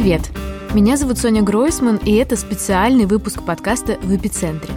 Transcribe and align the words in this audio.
Привет! 0.00 0.30
Меня 0.72 0.96
зовут 0.96 1.18
Соня 1.18 1.42
Гройсман, 1.42 1.96
и 1.98 2.14
это 2.14 2.34
специальный 2.34 3.04
выпуск 3.04 3.42
подкаста 3.42 3.98
«В 4.02 4.16
эпицентре». 4.16 4.72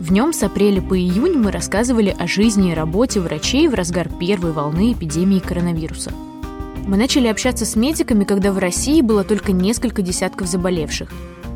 В 0.00 0.10
нем 0.10 0.32
с 0.32 0.42
апреля 0.42 0.82
по 0.82 0.98
июнь 0.98 1.38
мы 1.38 1.52
рассказывали 1.52 2.12
о 2.18 2.26
жизни 2.26 2.72
и 2.72 2.74
работе 2.74 3.20
врачей 3.20 3.68
в 3.68 3.74
разгар 3.74 4.08
первой 4.18 4.50
волны 4.50 4.90
эпидемии 4.90 5.38
коронавируса. 5.38 6.10
Мы 6.88 6.96
начали 6.96 7.28
общаться 7.28 7.64
с 7.64 7.76
медиками, 7.76 8.24
когда 8.24 8.50
в 8.50 8.58
России 8.58 9.00
было 9.00 9.22
только 9.22 9.52
несколько 9.52 10.02
десятков 10.02 10.48
заболевших. 10.48 11.08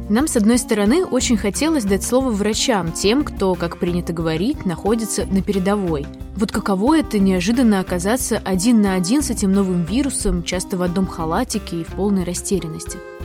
Нам, 0.08 0.26
с 0.26 0.36
одной 0.36 0.56
стороны, 0.56 1.04
очень 1.04 1.36
хотелось 1.36 1.84
дать 1.84 2.02
слово 2.02 2.30
врачам, 2.30 2.92
тем, 2.92 3.24
кто, 3.24 3.54
как 3.54 3.78
принято 3.78 4.14
говорить, 4.14 4.64
находится 4.64 5.26
на 5.26 5.42
передовой. 5.42 6.06
Вот 6.34 6.50
каково 6.50 7.00
это 7.00 7.18
неожиданно 7.18 7.80
оказаться 7.80 8.40
один 8.42 8.80
на 8.80 8.94
один 8.94 9.22
с 9.22 9.30
этим 9.30 9.52
новым 9.52 9.84
вирусом, 9.84 10.44
часто 10.44 10.78
в 10.78 10.82
одном 10.82 11.06
халатике 11.06 11.80
и 11.80 11.84
в 11.84 11.88
полной 11.88 12.24
растерянности– 12.24 12.96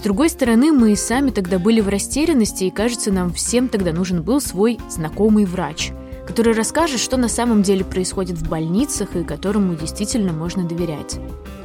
с 0.00 0.02
другой 0.02 0.30
стороны, 0.30 0.72
мы 0.72 0.92
и 0.92 0.96
сами 0.96 1.30
тогда 1.30 1.58
были 1.58 1.82
в 1.82 1.88
растерянности, 1.90 2.64
и, 2.64 2.70
кажется, 2.70 3.12
нам 3.12 3.30
всем 3.34 3.68
тогда 3.68 3.92
нужен 3.92 4.22
был 4.22 4.40
свой 4.40 4.78
знакомый 4.88 5.44
врач, 5.44 5.92
который 6.26 6.54
расскажет, 6.54 7.00
что 7.00 7.18
на 7.18 7.28
самом 7.28 7.62
деле 7.62 7.84
происходит 7.84 8.38
в 8.38 8.48
больницах 8.48 9.14
и 9.14 9.24
которому 9.24 9.74
действительно 9.74 10.32
можно 10.32 10.64
доверять. 10.64 11.20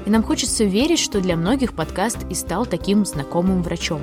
И 0.06 0.10
нам 0.10 0.22
хочется 0.22 0.66
верить, 0.66 1.00
что 1.00 1.22
для 1.22 1.38
многих 1.38 1.72
подкаст 1.72 2.18
и 2.30 2.34
стал 2.34 2.66
таким 2.66 3.06
знакомым 3.06 3.64
врачом. 3.64 4.02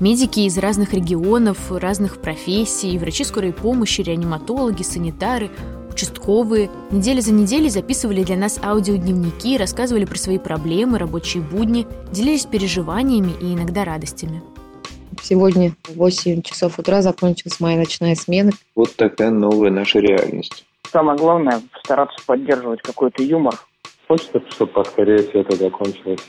Медики 0.00 0.40
из 0.40 0.58
разных 0.58 0.92
регионов, 0.92 1.70
разных 1.70 2.20
профессий, 2.20 2.98
врачи 2.98 3.22
скорой 3.22 3.52
помощи, 3.52 4.00
реаниматологи, 4.00 4.82
санитары 4.82 5.52
участковые 5.98 6.70
неделя 6.92 7.20
за 7.20 7.32
неделей 7.32 7.68
записывали 7.70 8.22
для 8.22 8.36
нас 8.36 8.60
аудиодневники, 8.62 9.58
рассказывали 9.58 10.04
про 10.04 10.16
свои 10.16 10.38
проблемы, 10.38 10.96
рабочие 10.96 11.42
будни, 11.42 11.88
делились 12.12 12.46
переживаниями 12.46 13.32
и 13.40 13.52
иногда 13.52 13.84
радостями. 13.84 14.40
Сегодня 15.20 15.72
в 15.88 15.96
8 15.96 16.42
часов 16.42 16.78
утра 16.78 17.02
закончилась 17.02 17.58
моя 17.58 17.78
ночная 17.78 18.14
смена. 18.14 18.52
Вот 18.76 18.94
такая 18.94 19.30
новая 19.30 19.72
наша 19.72 19.98
реальность. 19.98 20.64
Самое 20.88 21.18
главное– 21.18 21.62
стараться 21.82 22.24
поддерживать 22.24 22.80
какой-то 22.82 23.24
юмор. 23.24 23.56
Хочется, 24.06 24.40
чтобы 24.50 24.70
поскорее 24.70 25.18
все 25.28 25.40
это 25.40 25.56
закончилось. 25.56 26.20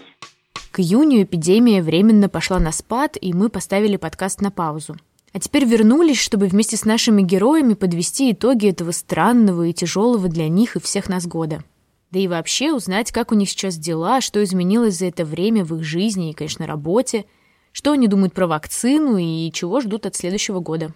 К 0.72 0.80
июню 0.80 1.22
эпидемия 1.22 1.84
временно 1.84 2.28
пошла 2.28 2.58
на 2.58 2.72
спад, 2.72 3.18
и 3.22 3.34
мы 3.34 3.50
поставили 3.50 3.98
подкаст 3.98 4.42
на 4.42 4.50
паузу. 4.50 4.96
А 5.34 5.40
теперь 5.40 5.66
вернулись, 5.66 6.20
чтобы 6.20 6.48
вместе 6.48 6.76
с 6.76 6.86
нашими 6.86 7.22
героями 7.22 7.76
подвести 7.76 8.32
итоги 8.32 8.68
этого 8.68 8.92
странного 8.92 9.68
и 9.68 9.74
тяжелого 9.74 10.28
для 10.28 10.48
них 10.48 10.76
и 10.76 10.80
всех 10.80 11.08
нас 11.08 11.28
года. 11.28 11.64
Да 12.12 12.20
и 12.20 12.28
вообще 12.28 12.74
узнать, 12.74 13.12
как 13.12 13.32
у 13.32 13.36
них 13.36 13.50
сейчас 13.50 13.78
дела, 13.78 14.22
что 14.22 14.44
изменилось 14.44 14.98
за 14.98 15.06
это 15.06 15.26
время 15.26 15.64
в 15.64 15.76
их 15.76 15.84
жизни 15.84 16.32
и, 16.32 16.34
конечно, 16.34 16.66
работе, 16.66 17.26
что 17.72 17.92
они 17.92 18.08
думают 18.08 18.34
про 18.34 18.48
вакцину 18.48 19.18
и 19.18 19.52
чего 19.52 19.80
ждут 19.82 20.08
от 20.08 20.16
следующего 20.16 20.60
года. 20.60 20.92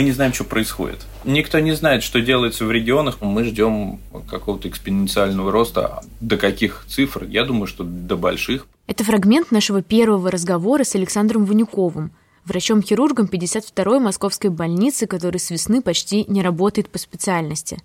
Мы 0.00 0.04
не 0.04 0.12
знаем, 0.12 0.32
что 0.32 0.44
происходит. 0.44 1.00
Никто 1.24 1.58
не 1.58 1.72
знает, 1.72 2.02
что 2.02 2.22
делается 2.22 2.64
в 2.64 2.72
регионах. 2.72 3.20
Мы 3.20 3.44
ждем 3.44 4.00
какого-то 4.30 4.66
экспоненциального 4.66 5.52
роста. 5.52 6.02
До 6.22 6.38
каких 6.38 6.86
цифр? 6.88 7.24
Я 7.24 7.44
думаю, 7.44 7.66
что 7.66 7.84
до 7.84 8.16
больших. 8.16 8.66
Это 8.86 9.04
фрагмент 9.04 9.50
нашего 9.50 9.82
первого 9.82 10.30
разговора 10.30 10.84
с 10.84 10.94
Александром 10.94 11.44
Ванюковым, 11.44 12.12
врачом-хирургом 12.46 13.26
52-й 13.26 14.00
московской 14.00 14.48
больницы, 14.48 15.06
который 15.06 15.36
с 15.36 15.50
весны 15.50 15.82
почти 15.82 16.24
не 16.28 16.40
работает 16.40 16.88
по 16.88 16.96
специальности. 16.96 17.76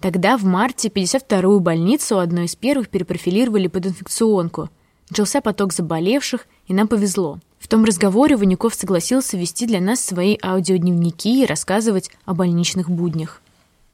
Тогда, 0.00 0.38
в 0.38 0.44
марте, 0.44 0.88
52-ю 0.88 1.60
больницу, 1.60 2.18
одной 2.18 2.46
из 2.46 2.56
первых, 2.56 2.88
перепрофилировали 2.88 3.66
под 3.66 3.88
инфекционку. 3.88 4.70
Начался 5.10 5.42
поток 5.42 5.74
заболевших, 5.74 6.46
и 6.66 6.72
нам 6.72 6.88
повезло. 6.88 7.40
В 7.58 7.68
том 7.68 7.84
разговоре 7.84 8.36
Ванюков 8.36 8.74
согласился 8.74 9.36
вести 9.36 9.66
для 9.66 9.80
нас 9.80 10.00
свои 10.00 10.38
аудиодневники 10.42 11.42
и 11.42 11.46
рассказывать 11.46 12.10
о 12.24 12.34
больничных 12.34 12.88
буднях. 12.88 13.42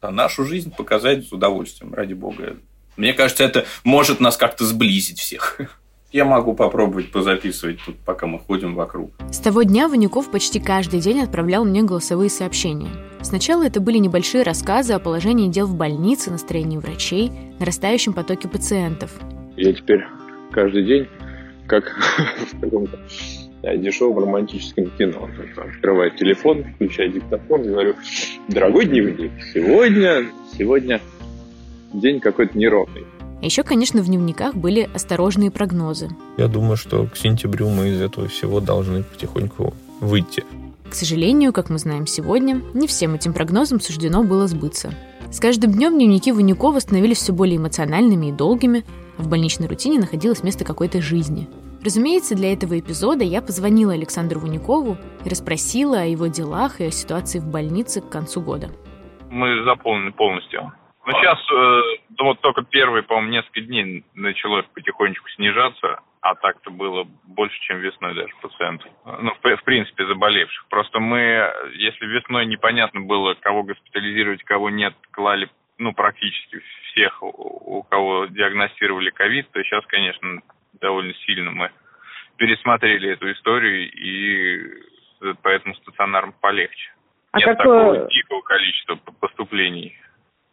А 0.01 0.11
нашу 0.11 0.45
жизнь 0.45 0.71
показать 0.71 1.27
с 1.27 1.33
удовольствием, 1.33 1.95
ради 1.95 2.13
бога. 2.13 2.57
Мне 2.97 3.15
кажется, 3.15 3.43
это 3.43 3.67
может 3.83 4.21
нас 4.21 4.37
как-то 4.37 4.65
сблизить 4.65 5.19
всех. 5.19 5.61
Я 6.13 6.25
могу 6.25 6.55
попробовать 6.55 7.11
позаписывать 7.11 7.81
тут, 7.85 7.97
пока 7.99 8.29
мы 8.29 8.39
ходим 8.39 8.77
вокруг. 8.77 9.11
С 9.33 9.39
того 9.39 9.63
дня 9.65 9.89
Ванюков 9.89 10.31
почти 10.31 10.61
каждый 10.61 11.01
день 11.01 11.21
отправлял 11.21 11.65
мне 11.65 11.83
голосовые 11.83 12.31
сообщения. 12.31 12.91
Сначала 13.21 13.67
это 13.67 13.81
были 13.81 13.99
небольшие 13.99 14.45
рассказы 14.45 14.93
о 14.93 15.01
положении 15.01 15.51
дел 15.51 15.67
в 15.67 15.75
больнице, 15.75 16.31
настроении 16.31 16.77
врачей, 16.77 17.33
нарастающем 17.59 18.13
потоке 18.13 18.47
пациентов. 18.47 19.11
Я 19.57 19.73
теперь 19.73 20.05
каждый 20.53 20.85
день, 20.85 21.09
как 21.67 21.85
в 22.53 22.61
каком-то 22.61 22.97
дешевом 23.77 24.19
романтическом 24.19 24.91
кино. 24.99 25.29
Открываю 25.57 26.11
телефон, 26.13 26.65
включаю 26.75 27.13
диктофон 27.13 27.63
и 27.63 27.69
говорю, 27.69 27.95
дорогой 28.49 28.87
дневник, 28.87 29.33
сегодня, 29.53 30.27
сегодня 30.57 31.01
день 31.93 32.21
какой-то 32.21 32.57
неровный. 32.59 33.05
А 33.41 33.45
еще, 33.45 33.63
конечно, 33.63 34.03
в 34.03 34.07
дневниках 34.07 34.55
были 34.55 34.89
осторожные 34.95 35.51
прогнозы. 35.51 36.09
Я 36.37 36.49
думаю, 36.49 36.77
что 36.77 37.07
к 37.07 37.17
сентябрю 37.17 37.69
мы 37.69 37.89
из 37.91 38.01
этого 38.01 38.29
всего 38.29 38.61
должны 38.61 39.03
потихоньку 39.03 39.75
выйти. 40.01 40.45
К 40.89 40.95
сожалению, 40.95 41.53
как 41.53 41.71
мы 41.71 41.79
знаем 41.79 42.07
сегодня, 42.07 42.63
не 42.73 42.87
всем 42.87 43.15
этим 43.15 43.33
прогнозам 43.33 43.81
суждено 43.81 44.23
было 44.23 44.47
сбыться. 44.47 44.95
С 45.31 45.41
каждым 45.41 45.73
днем 45.73 45.95
дневники 45.95 46.31
Ванюкова 46.31 46.79
становились 46.79 47.19
все 47.19 47.33
более 47.33 47.57
эмоциональными 47.57 48.27
и 48.27 48.33
долгими, 48.33 48.85
а 49.19 49.23
в 49.23 49.29
больничной 49.29 49.67
рутине 49.67 49.99
находилось 49.99 50.45
место 50.45 50.65
какой-то 50.65 51.03
жизни. 51.03 51.49
Разумеется, 51.84 52.34
для 52.34 52.55
этого 52.55 52.81
эпизода 52.81 53.25
я 53.25 53.43
позвонила 53.43 53.93
Александру 53.93 54.41
Ванюкову 54.41 54.97
и 55.22 55.28
расспросила 55.28 56.00
о 56.00 56.06
его 56.06 56.28
делах 56.28 56.81
и 56.81 56.87
о 56.87 56.91
ситуации 56.91 57.41
в 57.41 57.53
больнице 57.53 58.00
к 58.00 58.09
концу 58.09 58.41
года. 58.41 58.69
Мы 59.31 59.62
заполнены 59.65 60.12
полностью. 60.12 60.73
Ну, 61.05 61.12
сейчас 61.12 61.39
э, 61.53 61.81
вот 62.21 62.41
только 62.41 62.62
первые, 62.62 63.03
по-моему, 63.03 63.33
несколько 63.33 63.61
дней 63.61 64.03
началось 64.15 64.65
потихонечку 64.73 65.28
снижаться, 65.37 66.00
а 66.23 66.34
так-то 66.37 66.71
было 66.71 67.06
больше, 67.25 67.61
чем 67.61 67.81
весной 67.81 68.15
даже 68.15 68.33
пациентов. 68.41 68.91
Ну, 69.05 69.34
в, 69.34 69.56
в 69.56 69.65
принципе, 69.65 70.06
заболевших. 70.06 70.65
Просто 70.71 71.00
мы, 71.00 71.53
если 71.75 72.06
весной 72.06 72.47
непонятно 72.47 73.03
было, 73.03 73.34
кого 73.34 73.62
госпитализировать, 73.62 74.43
кого 74.44 74.71
нет, 74.71 74.94
клали, 75.11 75.50
ну, 75.77 75.93
практически 75.93 76.62
всех, 76.93 77.23
у 77.23 77.83
кого 77.91 78.25
диагностировали 78.25 79.11
ковид, 79.11 79.50
то 79.50 79.62
сейчас, 79.62 79.84
конечно, 79.84 80.41
довольно 80.84 81.15
сильно 81.27 81.50
мы 81.50 81.71
пересмотрели 82.37 83.12
эту 83.12 83.33
историю, 83.33 83.91
и 83.91 85.33
поэтому 85.43 85.75
стационаром 85.77 86.34
полегче. 86.41 86.93
А 87.33 87.39
Нет 87.39 87.56
какое... 87.56 87.78
такого 87.78 88.11
дикого 88.11 88.43
количества 88.43 88.97
поступлений 89.19 89.97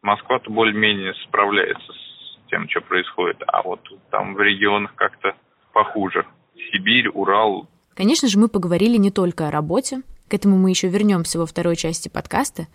Москва-то 0.02 0.50
более-менее 0.50 1.14
справляется 1.28 1.92
с 1.92 2.50
тем, 2.50 2.68
что 2.70 2.82
происходит, 2.82 3.44
а 3.48 3.62
вот 3.62 3.82
там 4.10 4.34
в 4.34 4.42
регионах 4.42 4.96
как-то 4.96 5.36
похуже. 5.74 6.26
Сибирь, 6.72 7.10
Урал. 7.10 7.68
Конечно 7.96 8.28
же, 8.28 8.40
мы 8.40 8.48
поговорили 8.48 8.98
не 8.98 9.12
только 9.12 9.48
о 9.48 9.52
работе, 9.52 10.02
к 10.28 10.34
этому 10.34 10.58
мы 10.58 10.70
еще 10.70 10.88
вернемся 10.88 11.40
во 11.40 11.46
второй 11.46 11.76
части 11.76 12.10
подкаста, 12.10 12.68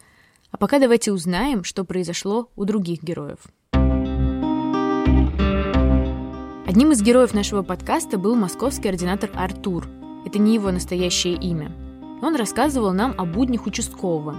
а 0.52 0.58
пока 0.58 0.78
давайте 0.78 1.10
узнаем, 1.10 1.64
что 1.64 1.84
произошло 1.84 2.48
у 2.54 2.64
других 2.64 3.02
героев. 3.02 3.38
Одним 6.76 6.92
из 6.92 7.00
героев 7.00 7.32
нашего 7.32 7.62
подкаста 7.62 8.18
был 8.18 8.34
московский 8.34 8.90
ординатор 8.90 9.30
Артур. 9.32 9.88
Это 10.26 10.38
не 10.38 10.52
его 10.52 10.70
настоящее 10.70 11.32
имя. 11.32 11.72
Он 12.20 12.36
рассказывал 12.36 12.92
нам 12.92 13.14
о 13.16 13.24
буднях 13.24 13.64
участкового, 13.64 14.36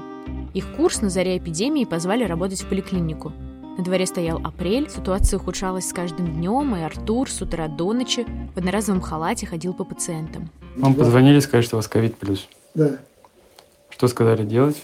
их 0.53 0.75
курс 0.75 1.01
на 1.01 1.09
заре 1.09 1.39
эпидемии 1.39 1.83
позвали 1.83 2.25
работать 2.25 2.61
в 2.61 2.69
поликлинику. 2.69 3.33
На 3.79 3.83
дворе 3.83 4.05
стоял 4.05 4.39
апрель, 4.45 4.87
ситуация 4.87 5.39
ухудшалась 5.39 5.89
с 5.89 5.93
каждым 5.93 6.31
днем, 6.31 6.75
и 6.75 6.81
Артур 6.81 7.27
с 7.27 7.41
утра 7.41 7.67
до 7.67 7.91
ночи 7.91 8.23
в 8.53 8.57
одноразовом 8.59 9.01
халате 9.01 9.47
ходил 9.47 9.73
по 9.73 9.83
пациентам. 9.83 10.51
Вам 10.75 10.93
да. 10.93 11.05
позвонили 11.05 11.39
сказать, 11.39 11.65
что 11.65 11.77
у 11.77 11.79
вас 11.79 11.87
ковид 11.87 12.17
плюс? 12.17 12.47
Да. 12.75 12.99
Что 13.89 14.07
сказали 14.07 14.45
делать? 14.45 14.77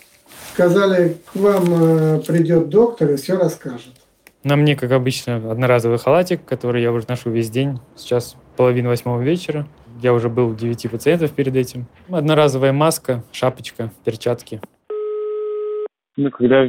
Сказали, 0.54 1.20
к 1.32 1.36
вам 1.36 1.66
э, 1.70 2.20
придет 2.26 2.70
доктор 2.70 3.12
и 3.12 3.16
все 3.16 3.38
расскажет. 3.38 3.94
На 4.44 4.58
мне, 4.58 4.76
как 4.76 4.92
обычно, 4.92 5.38
одноразовый 5.38 6.00
халатик, 6.00 6.44
который 6.44 6.82
я 6.82 6.92
уже 6.92 7.06
ношу 7.08 7.32
весь 7.32 7.50
день. 7.50 7.78
Сейчас 7.96 8.38
половина 8.58 8.90
восьмого 8.90 9.22
вечера. 9.22 9.66
Я 10.02 10.14
уже 10.14 10.28
был 10.28 10.50
у 10.50 10.56
девяти 10.56 10.90
пациентов 10.90 11.34
перед 11.34 11.56
этим. 11.56 11.86
Одноразовая 12.10 12.74
маска, 12.74 13.24
шапочка, 13.32 13.90
перчатки. 14.04 14.60
Ну, 16.18 16.30
когда 16.30 16.68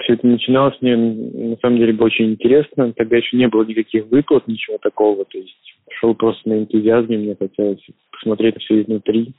все 0.00 0.14
это 0.14 0.26
начиналось, 0.26 0.80
мне 0.80 0.96
на 0.96 1.56
самом 1.56 1.78
деле 1.78 1.92
было 1.92 2.06
очень 2.06 2.32
интересно. 2.32 2.92
Тогда 2.92 3.16
еще 3.16 3.36
не 3.36 3.48
было 3.48 3.64
никаких 3.64 4.06
выплат, 4.06 4.46
ничего 4.46 4.78
такого. 4.78 5.24
То 5.24 5.38
есть 5.38 5.56
шел 5.90 6.14
просто 6.14 6.48
на 6.48 6.60
энтузиазме, 6.60 7.18
мне 7.18 7.36
хотелось 7.36 7.84
посмотреть 8.12 8.62
все 8.62 8.82
изнутри, 8.82 9.34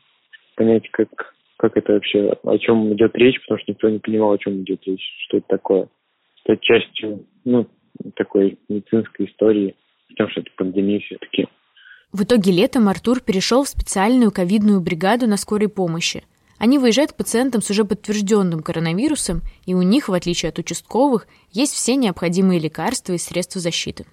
понять, 0.55 0.89
как, 0.91 1.07
как 1.57 1.77
это 1.77 1.93
вообще, 1.93 2.35
о 2.43 2.57
чем 2.57 2.93
идет 2.93 3.15
речь, 3.15 3.39
потому 3.41 3.59
что 3.59 3.71
никто 3.71 3.89
не 3.89 3.99
понимал, 3.99 4.33
о 4.33 4.37
чем 4.37 4.61
идет 4.63 4.81
речь, 4.85 5.03
что 5.27 5.37
это 5.37 5.47
такое. 5.47 5.87
Стать 6.41 6.61
частью, 6.61 7.25
ну, 7.45 7.67
такой 8.15 8.57
медицинской 8.69 9.25
истории, 9.27 9.75
потому 10.09 10.29
что 10.29 10.41
это 10.41 10.49
пандемия 10.55 10.99
все-таки. 10.99 11.47
В 12.11 12.23
итоге 12.23 12.51
летом 12.51 12.87
Артур 12.87 13.21
перешел 13.21 13.63
в 13.63 13.67
специальную 13.67 14.31
ковидную 14.31 14.81
бригаду 14.81 15.27
на 15.27 15.37
скорой 15.37 15.69
помощи. 15.69 16.23
Они 16.57 16.77
выезжают 16.77 17.13
к 17.13 17.17
пациентам 17.17 17.61
с 17.61 17.69
уже 17.69 17.85
подтвержденным 17.85 18.61
коронавирусом, 18.61 19.41
и 19.65 19.73
у 19.73 19.81
них, 19.81 20.09
в 20.09 20.13
отличие 20.13 20.49
от 20.49 20.59
участковых, 20.59 21.27
есть 21.51 21.73
все 21.73 21.95
необходимые 21.95 22.59
лекарства 22.59 23.13
и 23.13 23.17
средства 23.17 23.61
защиты. 23.61 24.05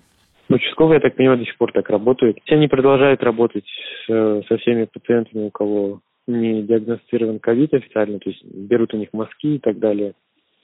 Участковые, 0.48 0.96
я 0.96 1.00
так 1.00 1.16
понимаю, 1.16 1.38
до 1.38 1.44
сих 1.44 1.56
пор 1.56 1.72
так 1.72 1.88
работают. 1.90 2.38
Все 2.44 2.54
они 2.54 2.68
продолжают 2.68 3.22
работать 3.22 3.64
с, 4.06 4.44
со 4.46 4.58
всеми 4.58 4.84
пациентами, 4.84 5.46
у 5.46 5.50
кого 5.50 6.00
не 6.28 6.62
диагностирован 6.62 7.40
ковид 7.40 7.74
официально, 7.74 8.18
то 8.18 8.30
есть 8.30 8.44
берут 8.44 8.94
у 8.94 8.96
них 8.96 9.08
мазки 9.12 9.56
и 9.56 9.58
так 9.58 9.78
далее, 9.78 10.14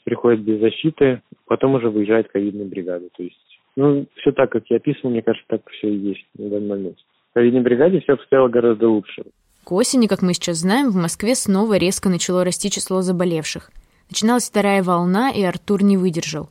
приходят 0.04 0.40
без 0.40 0.60
защиты, 0.60 1.22
потом 1.46 1.74
уже 1.74 1.90
выезжает 1.90 2.28
ковидная 2.28 2.66
бригада. 2.66 3.08
То 3.16 3.22
есть, 3.22 3.60
ну, 3.76 4.06
все 4.16 4.32
так, 4.32 4.50
как 4.50 4.64
я 4.68 4.76
описывал, 4.76 5.10
мне 5.10 5.22
кажется, 5.22 5.46
так 5.48 5.62
все 5.70 5.88
и 5.88 5.96
есть 5.96 6.26
на 6.38 6.50
данный 6.50 6.68
момент. 6.68 6.98
В 7.30 7.34
ковидной 7.34 7.62
бригаде 7.62 8.00
все 8.00 8.14
обстояло 8.14 8.48
гораздо 8.48 8.88
лучше. 8.88 9.24
К 9.64 9.72
осени, 9.72 10.08
как 10.08 10.22
мы 10.22 10.34
сейчас 10.34 10.58
знаем, 10.58 10.90
в 10.90 10.96
Москве 10.96 11.34
снова 11.34 11.78
резко 11.78 12.08
начало 12.08 12.44
расти 12.44 12.68
число 12.70 13.00
заболевших. 13.00 13.70
Начиналась 14.10 14.50
вторая 14.50 14.82
волна, 14.82 15.30
и 15.30 15.42
Артур 15.42 15.82
не 15.82 15.96
выдержал. 15.96 16.50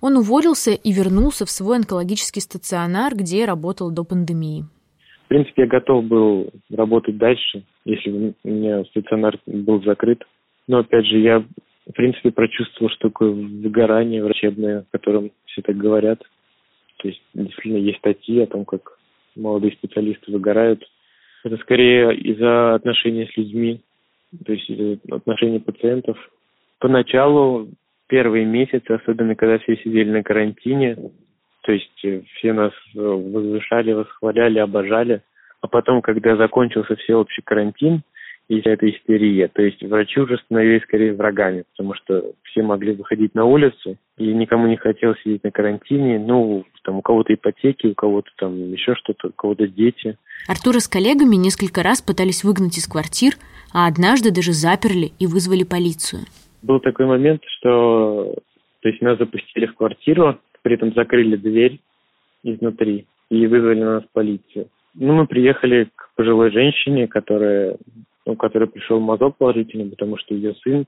Он 0.00 0.16
уволился 0.16 0.72
и 0.72 0.92
вернулся 0.92 1.44
в 1.44 1.50
свой 1.50 1.76
онкологический 1.76 2.40
стационар, 2.40 3.14
где 3.14 3.44
работал 3.44 3.90
до 3.90 4.04
пандемии. 4.04 4.64
В 5.24 5.28
принципе, 5.28 5.62
я 5.62 5.68
готов 5.68 6.04
был 6.04 6.50
работать 6.70 7.16
дальше, 7.16 7.64
если 7.84 8.10
бы 8.10 8.34
у 8.44 8.48
меня 8.48 8.84
стационар 8.86 9.38
был 9.46 9.82
закрыт. 9.82 10.22
Но, 10.66 10.78
опять 10.78 11.06
же, 11.06 11.18
я, 11.18 11.44
в 11.92 11.94
принципе, 11.94 12.30
прочувствовал, 12.30 12.90
что 12.90 13.08
такое 13.08 13.30
выгорание 13.30 14.24
врачебное, 14.24 14.80
о 14.80 14.84
котором 14.90 15.30
все 15.46 15.62
так 15.62 15.76
говорят. 15.76 16.20
То 16.98 17.08
есть, 17.08 17.22
действительно, 17.34 17.78
есть 17.78 17.98
статьи 17.98 18.40
о 18.40 18.46
том, 18.46 18.64
как 18.64 18.98
молодые 19.36 19.72
специалисты 19.72 20.32
выгорают 20.32 20.84
это 21.44 21.56
скорее 21.58 22.14
из-за 22.14 22.74
отношений 22.74 23.26
с 23.26 23.36
людьми, 23.36 23.80
то 24.44 24.52
есть 24.52 24.68
из-за 24.70 24.98
отношений 25.14 25.58
пациентов. 25.58 26.16
Поначалу, 26.78 27.68
первые 28.08 28.44
месяцы, 28.44 28.90
особенно 28.90 29.34
когда 29.34 29.58
все 29.58 29.76
сидели 29.76 30.10
на 30.10 30.22
карантине, 30.22 30.96
то 31.62 31.72
есть 31.72 32.04
э, 32.04 32.22
все 32.34 32.52
нас 32.52 32.72
э, 32.94 32.98
возвышали, 33.00 33.92
восхваляли, 33.92 34.58
обожали. 34.58 35.22
А 35.60 35.68
потом, 35.68 36.02
когда 36.02 36.36
закончился 36.36 36.96
всеобщий 36.96 37.42
карантин, 37.44 38.02
и 38.48 38.60
вся 38.60 38.72
эта 38.72 38.90
истерия. 38.90 39.48
То 39.48 39.62
есть 39.62 39.82
врачи 39.82 40.20
уже 40.20 40.38
становились 40.38 40.82
скорее 40.82 41.14
врагами, 41.14 41.64
потому 41.72 41.94
что 41.94 42.32
все 42.42 42.62
могли 42.62 42.92
выходить 42.92 43.34
на 43.34 43.44
улицу, 43.44 43.96
и 44.18 44.32
никому 44.32 44.66
не 44.66 44.76
хотелось 44.76 45.20
сидеть 45.22 45.44
на 45.44 45.50
карантине. 45.50 46.18
Ну, 46.18 46.64
там 46.82 46.96
у 46.98 47.02
кого-то 47.02 47.32
ипотеки, 47.32 47.86
у 47.86 47.94
кого-то 47.94 48.30
там 48.36 48.72
еще 48.72 48.94
что-то, 48.94 49.28
у 49.28 49.32
кого-то 49.32 49.66
дети. 49.66 50.16
Артура 50.48 50.80
с 50.80 50.88
коллегами 50.88 51.36
несколько 51.36 51.82
раз 51.82 52.02
пытались 52.02 52.44
выгнать 52.44 52.76
из 52.76 52.86
квартир, 52.86 53.34
а 53.72 53.86
однажды 53.86 54.32
даже 54.32 54.52
заперли 54.52 55.12
и 55.18 55.26
вызвали 55.26 55.64
полицию. 55.64 56.22
Был 56.62 56.80
такой 56.80 57.06
момент, 57.06 57.42
что 57.58 58.34
то 58.80 58.88
есть 58.88 59.00
нас 59.00 59.18
запустили 59.18 59.66
в 59.66 59.74
квартиру, 59.76 60.38
при 60.62 60.74
этом 60.74 60.92
закрыли 60.92 61.36
дверь 61.36 61.80
изнутри 62.42 63.06
и 63.30 63.46
вызвали 63.46 63.80
на 63.80 63.94
нас 63.94 64.04
полицию. 64.12 64.68
Ну, 64.94 65.14
мы 65.14 65.26
приехали 65.26 65.88
к 65.94 66.10
пожилой 66.16 66.50
женщине, 66.50 67.06
которая 67.06 67.76
у 68.24 68.36
которой 68.36 68.68
пришел 68.68 69.00
мазок 69.00 69.36
положительный, 69.36 69.90
потому 69.90 70.16
что 70.16 70.34
ее 70.34 70.54
сын, 70.62 70.84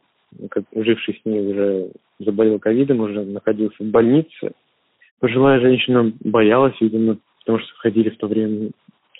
как, 0.50 0.64
живший 0.74 1.20
с 1.20 1.24
ней, 1.24 1.46
уже 1.50 1.90
заболел 2.18 2.58
ковидом, 2.58 3.00
уже 3.00 3.24
находился 3.24 3.82
в 3.82 3.86
больнице. 3.86 4.52
Пожилая 5.20 5.60
женщина 5.60 6.12
боялась, 6.20 6.74
видимо, 6.80 7.18
потому 7.40 7.58
что 7.58 7.74
ходили 7.78 8.10
в 8.10 8.16
то 8.18 8.26
время 8.26 8.70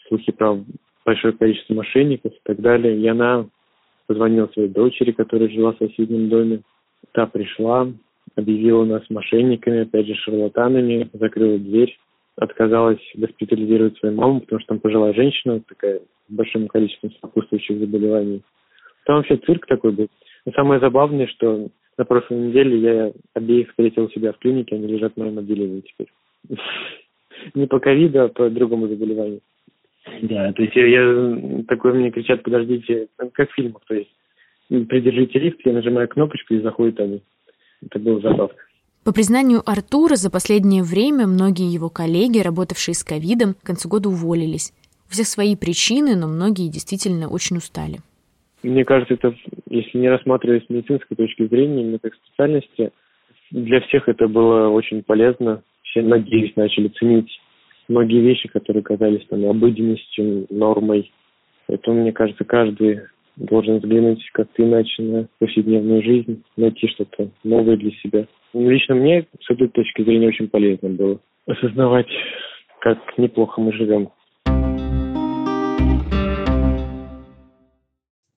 слухи 0.08 0.32
про 0.32 0.58
большое 1.04 1.34
количество 1.34 1.74
мошенников 1.74 2.32
и 2.32 2.40
так 2.42 2.60
далее. 2.60 2.96
И 2.98 3.06
она 3.06 3.46
позвонила 4.06 4.46
своей 4.48 4.68
дочери, 4.68 5.12
которая 5.12 5.48
жила 5.48 5.72
в 5.72 5.78
соседнем 5.78 6.28
доме. 6.28 6.60
Та 7.12 7.26
пришла, 7.26 7.88
объявила 8.34 8.84
нас 8.84 9.02
мошенниками, 9.10 9.82
опять 9.82 10.06
же, 10.06 10.14
шарлатанами, 10.14 11.08
закрыла 11.12 11.58
дверь 11.58 11.96
отказалась 12.36 13.00
госпитализировать 13.14 13.96
свою 13.98 14.14
маму, 14.14 14.40
потому 14.40 14.60
что 14.60 14.68
там 14.68 14.80
пожилая 14.80 15.14
женщина, 15.14 15.60
такая 15.60 15.98
с 15.98 16.32
большим 16.32 16.68
количеством 16.68 17.12
сопутствующих 17.20 17.78
заболеваний. 17.78 18.42
Там 19.04 19.16
вообще 19.16 19.36
цирк 19.36 19.66
такой 19.66 19.92
был. 19.92 20.08
Но 20.46 20.52
самое 20.52 20.80
забавное, 20.80 21.26
что 21.26 21.68
на 21.96 22.04
прошлой 22.04 22.38
неделе 22.38 22.78
я 22.78 23.12
обеих 23.34 23.68
встретил 23.70 24.04
у 24.04 24.10
себя 24.10 24.32
в 24.32 24.38
клинике, 24.38 24.76
они 24.76 24.86
лежат 24.86 25.14
в 25.14 25.16
моем 25.16 25.38
отделении 25.38 25.82
теперь. 25.82 26.08
Не 27.54 27.66
по 27.66 27.78
ковиду, 27.78 28.22
а 28.22 28.28
по 28.28 28.48
другому 28.48 28.88
заболеванию. 28.88 29.40
Да, 30.22 30.52
то 30.52 30.62
есть 30.62 30.76
я 30.76 31.64
такой 31.66 31.94
мне 31.94 32.10
кричат, 32.10 32.42
подождите, 32.42 33.08
как 33.32 33.50
в 33.50 33.54
фильмах, 33.54 33.82
то 33.86 33.94
есть 33.94 34.10
придержите 34.68 35.38
лифт, 35.38 35.60
я 35.64 35.72
нажимаю 35.72 36.08
кнопочку 36.08 36.54
и 36.54 36.60
заходят 36.60 37.00
они. 37.00 37.22
Это 37.84 37.98
было 37.98 38.20
забавно. 38.20 38.54
По 39.04 39.12
признанию 39.12 39.60
Артура, 39.66 40.16
за 40.16 40.30
последнее 40.30 40.82
время 40.82 41.26
многие 41.26 41.70
его 41.70 41.90
коллеги, 41.90 42.38
работавшие 42.38 42.94
с 42.94 43.04
ковидом, 43.04 43.52
к 43.52 43.66
концу 43.66 43.86
года 43.90 44.08
уволились. 44.08 44.72
У 45.08 45.12
всех 45.12 45.26
свои 45.26 45.56
причины, 45.56 46.16
но 46.16 46.26
многие 46.26 46.70
действительно 46.70 47.28
очень 47.28 47.58
устали. 47.58 47.98
Мне 48.62 48.82
кажется, 48.86 49.12
это, 49.12 49.34
если 49.68 49.98
не 49.98 50.08
рассматривать 50.08 50.64
с 50.64 50.70
медицинской 50.70 51.18
точки 51.18 51.46
зрения, 51.46 51.82
именно 51.82 51.98
как 51.98 52.14
специальности, 52.14 52.92
для 53.50 53.82
всех 53.82 54.08
это 54.08 54.26
было 54.26 54.70
очень 54.70 55.02
полезно. 55.02 55.62
Все, 55.82 56.00
надеюсь, 56.00 56.56
начали 56.56 56.88
ценить 56.88 57.28
многие 57.88 58.22
вещи, 58.22 58.48
которые 58.48 58.82
казались 58.82 59.26
там 59.28 59.44
обыденностью, 59.44 60.46
нормой. 60.48 61.12
Поэтому, 61.66 62.00
мне 62.00 62.12
кажется, 62.12 62.44
каждый 62.44 63.00
должен 63.36 63.80
взглянуть 63.80 64.22
как-то 64.32 64.62
иначе 64.62 65.02
на 65.02 65.28
повседневную 65.38 66.02
жизнь, 66.02 66.42
найти 66.56 66.88
что-то 66.88 67.28
новое 67.42 67.76
для 67.76 67.90
себя. 68.02 68.26
Ну, 68.54 68.70
лично 68.70 68.94
мне 68.94 69.26
с 69.40 69.50
этой 69.50 69.66
точки 69.66 70.02
зрения 70.04 70.28
очень 70.28 70.48
полезно 70.48 70.88
было 70.88 71.20
осознавать, 71.44 72.06
как 72.80 72.98
неплохо 73.18 73.60
мы 73.60 73.72
живем. 73.72 74.12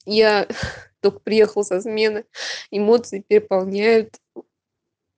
Я 0.08 0.48
только 1.02 1.20
приехала 1.20 1.62
со 1.62 1.80
смены, 1.82 2.26
эмоции 2.72 3.24
переполняют. 3.28 4.16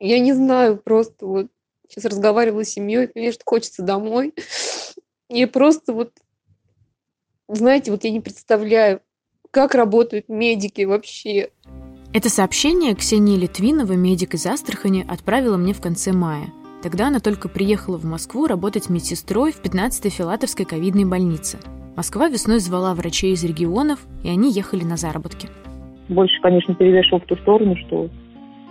Я 0.01 0.19
не 0.19 0.33
знаю, 0.33 0.75
просто 0.75 1.25
вот 1.25 1.47
сейчас 1.87 2.03
разговаривала 2.03 2.65
с 2.65 2.69
семьей, 2.69 3.07
конечно, 3.07 3.41
хочется 3.45 3.83
домой. 3.83 4.33
И 5.29 5.45
просто 5.45 5.93
вот, 5.93 6.11
знаете, 7.47 7.91
вот 7.91 8.03
я 8.03 8.11
не 8.11 8.19
представляю, 8.19 9.01
как 9.49 9.75
работают 9.75 10.27
медики 10.27 10.81
вообще. 10.81 11.51
Это 12.11 12.27
сообщение 12.27 12.95
Ксения 12.95 13.37
Литвинова, 13.37 13.93
медик 13.93 14.33
из 14.33 14.47
Астрахани, 14.47 15.05
отправила 15.07 15.57
мне 15.57 15.73
в 15.73 15.79
конце 15.79 16.11
мая. 16.11 16.47
Тогда 16.81 17.09
она 17.09 17.19
только 17.19 17.49
приехала 17.49 17.99
в 17.99 18.03
Москву 18.03 18.47
работать 18.47 18.89
медсестрой 18.89 19.51
в 19.51 19.61
15-й 19.61 20.09
Филатовской 20.09 20.65
ковидной 20.65 21.05
больнице. 21.05 21.59
Москва 21.95 22.27
весной 22.27 22.61
звала 22.61 22.95
врачей 22.95 23.33
из 23.33 23.43
регионов, 23.43 23.99
и 24.23 24.29
они 24.29 24.51
ехали 24.51 24.83
на 24.83 24.97
заработки. 24.97 25.49
Больше, 26.07 26.33
конечно, 26.41 26.73
перевешивал 26.73 27.19
в 27.19 27.25
ту 27.25 27.35
сторону, 27.35 27.75
что 27.85 28.09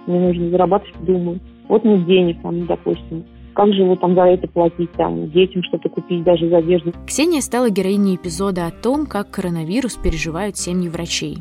мне 0.09 0.19
нужно 0.19 0.51
зарабатывать, 0.51 1.05
думаю. 1.05 1.39
Вот 1.69 1.85
нет 1.85 2.07
денег, 2.07 2.43
там, 2.43 2.67
допустим. 2.67 3.25
Как 3.55 3.69
же 3.69 3.83
его 3.83 3.95
там 3.95 4.17
за 4.17 4.23
это 4.23 4.49
платить, 4.49 4.91
там, 4.95 5.31
детям 5.31 5.63
что-то 5.63 5.89
купить, 5.89 6.25
даже 6.25 6.49
за 6.49 6.57
одежду. 6.57 6.93
Ксения 7.07 7.41
стала 7.41 7.71
героиней 7.71 8.17
эпизода 8.17 8.67
о 8.67 8.73
том, 8.73 9.07
как 9.07 9.31
коронавирус 9.31 9.95
переживают 9.95 10.57
семьи 10.57 10.89
врачей. 10.89 11.39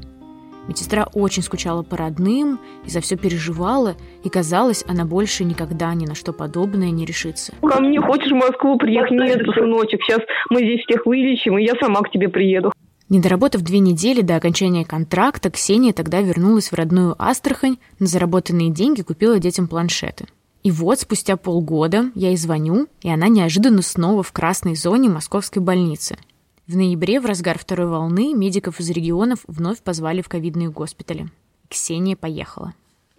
Медсестра 0.67 1.07
очень 1.13 1.43
скучала 1.43 1.81
по 1.81 1.95
родным 1.95 2.59
и 2.85 2.89
за 2.89 2.99
все 2.99 3.15
переживала, 3.15 3.95
и 4.23 4.29
казалось, 4.29 4.83
она 4.87 5.05
больше 5.05 5.43
никогда 5.43 5.93
ни 5.93 6.05
на 6.05 6.13
что 6.13 6.33
подобное 6.33 6.91
не 6.91 7.05
решится. 7.05 7.53
Ко 7.61 7.81
мне 7.81 8.01
хочешь 8.01 8.31
в 8.31 8.35
Москву 8.35 8.77
приехать? 8.77 9.11
Нет, 9.11 9.41
сыночек, 9.55 10.01
сейчас 10.03 10.19
мы 10.49 10.59
здесь 10.59 10.81
всех 10.85 11.05
вылечим, 11.05 11.57
и 11.57 11.63
я 11.63 11.73
сама 11.79 12.01
к 12.01 12.11
тебе 12.11 12.27
приеду. 12.27 12.73
Не 13.09 13.21
доработав 13.21 13.61
две 13.61 13.79
недели 13.79 14.19
до 14.21 14.35
окончания 14.35 14.83
контракта, 14.83 15.49
Ксения 15.49 15.93
тогда 15.93 16.19
вернулась 16.19 16.71
в 16.71 16.75
родную 16.75 17.15
Астрахань, 17.17 17.77
на 17.99 18.07
заработанные 18.07 18.69
деньги 18.69 19.01
купила 19.01 19.39
детям 19.39 19.69
планшеты. 19.69 20.25
И 20.63 20.71
вот 20.71 20.99
спустя 20.99 21.37
полгода 21.37 22.11
я 22.15 22.27
ей 22.27 22.37
звоню, 22.37 22.87
и 23.01 23.09
она 23.09 23.29
неожиданно 23.29 23.81
снова 23.81 24.23
в 24.23 24.33
красной 24.33 24.75
зоне 24.75 25.07
московской 25.07 25.61
больницы. 25.61 26.17
В 26.67 26.75
ноябре, 26.75 27.21
в 27.21 27.25
разгар 27.25 27.57
второй 27.57 27.87
волны, 27.87 28.33
медиков 28.35 28.81
из 28.81 28.91
регионов 28.91 29.39
вновь 29.47 29.81
позвали 29.81 30.21
в 30.21 30.27
ковидные 30.27 30.69
госпитали. 30.69 31.27
Ксения 31.69 32.17
поехала. 32.17 32.73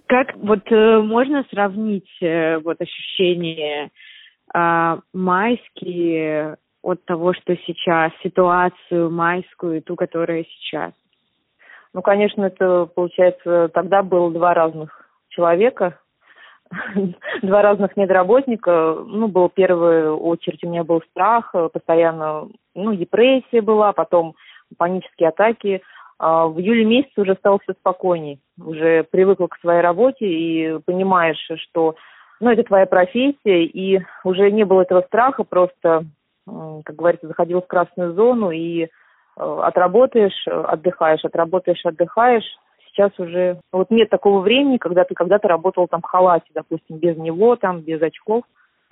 Как 0.07 0.37
вот 0.37 0.71
э, 0.71 0.99
можно 1.01 1.43
сравнить 1.51 2.11
э, 2.21 2.59
вот 2.59 2.79
ощущения 2.79 3.91
э, 4.55 4.97
майские 5.15 6.59
от 6.83 7.03
того, 7.07 7.33
что 7.33 7.57
сейчас, 7.67 8.13
ситуацию 8.23 9.11
майскую 9.11 9.79
и 9.79 9.81
ту, 9.81 9.97
которая 9.97 10.45
сейчас? 10.45 10.93
Ну, 11.95 12.03
конечно, 12.03 12.45
это, 12.45 12.85
получается, 12.85 13.71
тогда 13.73 14.03
было 14.03 14.31
два 14.31 14.53
разных 14.53 15.11
человека. 15.31 15.99
два 17.43 17.63
разных 17.63 17.97
медработника. 17.97 18.95
Ну, 19.07 19.29
был 19.29 19.49
в 19.49 19.55
первую 19.55 20.19
очередь 20.19 20.63
у 20.65 20.69
меня 20.69 20.85
был 20.85 21.03
страх, 21.11 21.51
э, 21.55 21.69
постоянно, 21.73 22.49
ну, 22.85 22.95
депрессия 22.95 23.61
была, 23.61 23.93
потом 23.93 24.35
панические 24.77 25.31
атаки. 25.31 25.83
А 26.19 26.47
в 26.47 26.59
июле 26.59 26.85
месяце 26.85 27.21
уже 27.21 27.35
стало 27.37 27.59
все 27.61 27.75
спокойней. 27.75 28.41
Уже 28.61 29.05
привыкла 29.05 29.47
к 29.47 29.59
своей 29.61 29.81
работе 29.81 30.27
и 30.27 30.79
понимаешь, 30.85 31.39
что 31.69 31.95
ну, 32.41 32.51
это 32.51 32.63
твоя 32.65 32.87
профессия, 32.87 33.65
и 33.65 34.01
уже 34.25 34.51
не 34.51 34.65
было 34.65 34.83
этого 34.83 35.03
страха, 35.03 35.45
просто, 35.45 36.05
как 36.47 36.95
говорится, 36.95 37.27
заходил 37.27 37.63
в 37.63 37.67
красную 37.67 38.15
зону 38.15 38.51
и 38.51 38.85
э, 38.85 38.89
отработаешь, 39.37 40.47
отдыхаешь, 40.47 41.25
отработаешь, 41.25 41.85
отдыхаешь, 41.85 42.45
сейчас 42.99 43.13
уже 43.19 43.61
вот 43.73 43.91
нет 43.91 44.11
такого 44.11 44.41
времени, 44.41 44.77
когда 44.77 45.05
ты 45.05 45.15
когда-то 45.15 45.49
работал 45.49 45.87
там 45.87 46.01
в 46.01 46.07
халате, 46.07 46.51
допустим, 46.55 46.99
без 46.99 47.17
него, 47.17 47.57
там, 47.57 47.81
без 47.81 48.03
очков. 48.03 48.45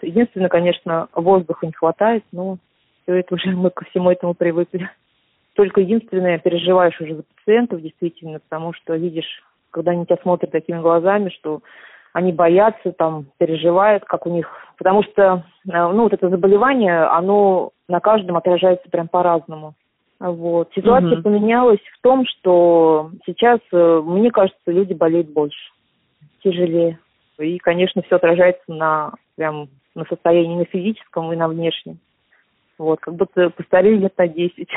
Единственное, 0.02 0.48
конечно, 0.48 1.08
воздуха 1.14 1.66
не 1.66 1.72
хватает, 1.72 2.24
но 2.32 2.58
все 3.06 3.20
это 3.20 3.34
уже 3.34 3.50
мы 3.50 3.70
ко 3.70 3.84
всему 3.86 4.10
этому 4.10 4.34
привыкли. 4.34 4.90
Только 5.54 5.80
единственное, 5.80 6.38
переживаешь 6.38 7.00
уже 7.00 7.14
за 7.14 7.22
пациентов, 7.22 7.80
действительно, 7.80 8.40
потому 8.40 8.74
что 8.74 8.94
видишь, 8.94 9.42
когда 9.70 9.92
они 9.92 10.04
тебя 10.04 10.18
смотрят 10.20 10.50
такими 10.50 10.80
глазами, 10.80 11.30
что 11.30 11.62
они 12.12 12.32
боятся, 12.32 12.92
там, 12.92 13.26
переживают, 13.38 14.04
как 14.04 14.26
у 14.26 14.30
них... 14.30 14.50
Потому 14.76 15.02
что, 15.02 15.44
э, 15.66 15.70
ну, 15.72 16.02
вот 16.04 16.12
это 16.12 16.28
заболевание, 16.28 17.04
оно 17.04 17.70
на 17.88 18.00
каждом 18.00 18.36
отражается 18.36 18.88
прям 18.90 19.08
по-разному. 19.08 19.74
Вот. 20.18 20.70
Ситуация 20.74 21.14
угу. 21.14 21.22
поменялась 21.22 21.80
в 21.98 22.02
том, 22.02 22.26
что 22.26 23.10
сейчас, 23.26 23.60
э, 23.72 24.02
мне 24.04 24.30
кажется, 24.30 24.58
люди 24.66 24.94
болеют 24.94 25.28
больше, 25.28 25.72
тяжелее. 26.42 26.98
И, 27.38 27.58
конечно, 27.58 28.02
все 28.02 28.16
отражается 28.16 28.64
на 28.68 29.12
прям 29.36 29.68
на 29.94 30.04
состоянии 30.04 30.56
на 30.56 30.64
физическом 30.66 31.32
и 31.32 31.36
на 31.36 31.48
внешнем. 31.48 31.98
Вот, 32.78 33.00
как 33.00 33.14
будто 33.14 33.50
постарели 33.50 33.96
лет 33.96 34.16
на 34.18 34.28
10. 34.28 34.68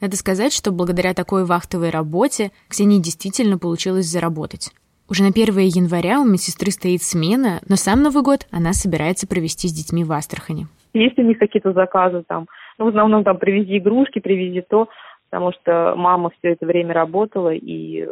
Надо 0.00 0.16
сказать, 0.16 0.52
что 0.52 0.70
благодаря 0.70 1.14
такой 1.14 1.44
вахтовой 1.44 1.90
работе 1.90 2.50
Ксении 2.68 3.00
действительно 3.00 3.58
получилось 3.58 4.06
заработать. 4.06 4.70
Уже 5.08 5.22
на 5.22 5.28
1 5.28 5.58
января 5.58 6.20
у 6.20 6.24
медсестры 6.24 6.70
стоит 6.70 7.02
смена, 7.02 7.60
но 7.68 7.76
сам 7.76 8.02
Новый 8.02 8.22
год 8.22 8.46
она 8.50 8.72
собирается 8.72 9.28
провести 9.28 9.68
с 9.68 9.72
детьми 9.72 10.02
в 10.04 10.12
Астрахани. 10.12 10.66
Есть 10.94 11.18
у 11.18 11.22
них 11.22 11.38
какие-то 11.38 11.72
заказы 11.72 12.24
там, 12.26 12.46
ну, 12.78 12.86
в 12.86 12.88
основном 12.88 13.24
там 13.24 13.36
привези 13.38 13.78
игрушки, 13.78 14.20
привези 14.20 14.62
то, 14.62 14.88
потому 15.28 15.52
что 15.52 15.94
мама 15.96 16.30
все 16.38 16.52
это 16.52 16.64
время 16.64 16.94
работала, 16.94 17.52
и, 17.52 18.06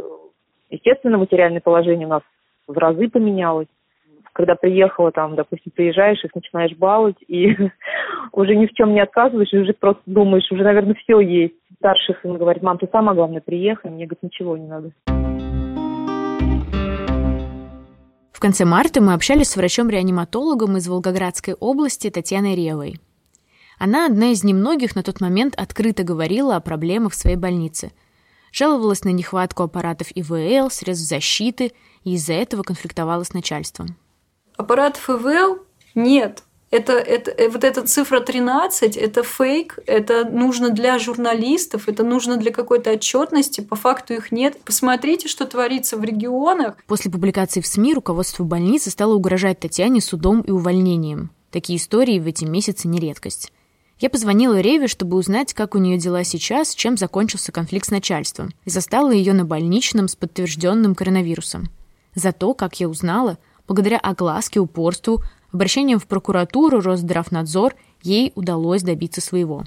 естественно, 0.70 1.18
материальное 1.18 1.60
положение 1.60 2.06
у 2.06 2.10
нас 2.10 2.22
в 2.66 2.76
разы 2.76 3.08
поменялось. 3.08 3.68
Когда 4.32 4.54
приехала, 4.54 5.12
там, 5.12 5.36
допустим, 5.36 5.72
приезжаешь, 5.74 6.24
их 6.24 6.34
начинаешь 6.34 6.74
баловать, 6.76 7.16
и 7.28 7.54
уже 8.32 8.56
ни 8.56 8.66
в 8.66 8.72
чем 8.72 8.94
не 8.94 9.00
отказываешь, 9.00 9.52
уже 9.52 9.74
просто 9.74 10.02
думаешь, 10.06 10.50
уже, 10.50 10.62
наверное, 10.62 10.94
все 10.94 11.20
есть. 11.20 11.54
Старших 11.76 12.20
сын 12.22 12.38
говорит, 12.38 12.62
мам, 12.62 12.78
ты 12.78 12.88
самое 12.90 13.14
главное, 13.14 13.42
приехай. 13.42 13.90
Мне, 13.90 14.06
говорит, 14.06 14.22
ничего 14.22 14.56
не 14.56 14.66
надо. 14.66 14.92
В 18.32 18.40
конце 18.40 18.64
марта 18.64 19.02
мы 19.02 19.12
общались 19.14 19.50
с 19.50 19.56
врачом-реаниматологом 19.56 20.76
из 20.76 20.88
Волгоградской 20.88 21.54
области 21.54 22.10
Татьяной 22.10 22.56
Ревой. 22.56 22.94
Она 23.78 24.06
одна 24.06 24.30
из 24.30 24.44
немногих 24.44 24.96
на 24.96 25.02
тот 25.02 25.20
момент 25.20 25.54
открыто 25.56 26.04
говорила 26.04 26.56
о 26.56 26.60
проблемах 26.60 27.12
в 27.12 27.16
своей 27.16 27.36
больнице. 27.36 27.92
Жаловалась 28.52 29.04
на 29.04 29.10
нехватку 29.10 29.62
аппаратов 29.62 30.08
ИВЛ, 30.14 30.70
средств 30.70 31.08
защиты, 31.08 31.72
и 32.04 32.14
из-за 32.14 32.34
этого 32.34 32.62
конфликтовала 32.62 33.24
с 33.24 33.32
начальством. 33.32 33.96
Аппаратов 34.56 35.09
ИВЛ 35.11 35.59
нет. 35.94 36.42
Это, 36.73 36.94
это, 36.94 37.30
э, 37.30 37.50
вот 37.50 37.64
эта 37.64 37.82
цифра 37.87 38.21
13– 38.21 38.97
это 38.99 39.23
фейк, 39.23 39.78
это 39.87 40.25
нужно 40.25 40.71
для 40.71 40.99
журналистов, 40.99 41.87
это 41.87 42.02
нужно 42.02 42.38
для 42.38 42.50
какой-то 42.50 42.92
отчетности, 42.92 43.61
по 43.61 43.76
факту 43.76 44.14
их 44.14 44.32
нет. 44.32 44.59
Посмотрите, 44.64 45.28
что 45.28 45.44
творится 45.44 45.99
в 45.99 46.02
регионах. 46.02 46.76
После 46.87 47.11
публикации 47.11 47.61
в 47.61 47.66
СМИ 47.66 47.92
руководство 47.92 48.44
больницы 48.44 48.90
стало 48.90 49.12
угрожать 49.12 49.61
Татьяне 49.61 50.00
судом 50.00 50.40
и 50.40 50.50
увольнением. 50.50 51.30
Такие 51.50 51.78
истории 51.78 52.18
в 52.18 52.26
эти 52.26 52.47
месяцы 52.47 52.88
не 52.88 52.99
редкость. 52.99 53.52
Я 53.99 54.09
позвонила 54.09 54.59
Реве, 54.59 54.88
чтобы 54.88 55.18
узнать, 55.18 55.52
как 55.52 55.75
у 55.75 55.78
нее 55.78 55.99
дела 55.99 56.25
сейчас, 56.25 56.75
чем 56.75 56.97
закончился 56.97 57.52
конфликт 57.52 57.88
с 57.88 57.90
начальством, 57.90 58.50
и 58.64 58.71
застала 58.71 59.11
ее 59.11 59.35
на 59.35 59.44
больничном 59.44 60.09
с 60.09 60.16
подтвержденным 60.16 60.94
коронавирусом. 60.94 61.68
Зато, 62.14 62.54
как 62.54 62.80
я 62.80 62.88
узнала, 62.88 63.38
благодаря 63.69 63.99
огласке, 63.99 64.61
упорству, 64.61 65.19
обращениям 65.52 65.99
в 65.99 66.09
прокуратуру, 66.09 66.81
Росздравнадзор, 66.81 67.73
ей 68.02 68.33
удалось 68.35 68.83
добиться 68.83 69.21
своего. 69.21 69.62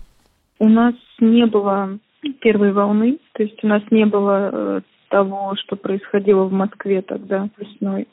У 0.59 0.69
нас 0.69 0.95
не 1.19 1.45
было 1.45 1.99
первой 2.41 2.71
волны, 2.71 3.19
то 3.33 3.43
есть 3.43 3.63
у 3.63 3.67
нас 3.67 3.83
не 3.91 4.05
было 4.05 4.49
э, 4.51 4.81
того, 5.09 5.55
что 5.57 5.75
происходило 5.75 6.45
в 6.45 6.51
Москве 6.51 7.01
тогда 7.01 7.49
весной. 7.57 8.07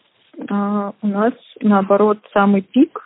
А 0.48 0.92
у 1.00 1.06
нас, 1.06 1.34
наоборот, 1.60 2.18
самый 2.32 2.62
пик, 2.62 3.00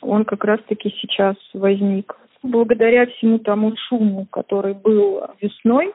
он 0.00 0.24
как 0.24 0.44
раз-таки 0.44 0.94
сейчас 1.00 1.36
возник 1.54 2.14
благодаря 2.42 3.06
всему 3.06 3.38
тому 3.38 3.74
шуму, 3.88 4.26
который 4.30 4.74
был 4.74 5.22
весной, 5.40 5.92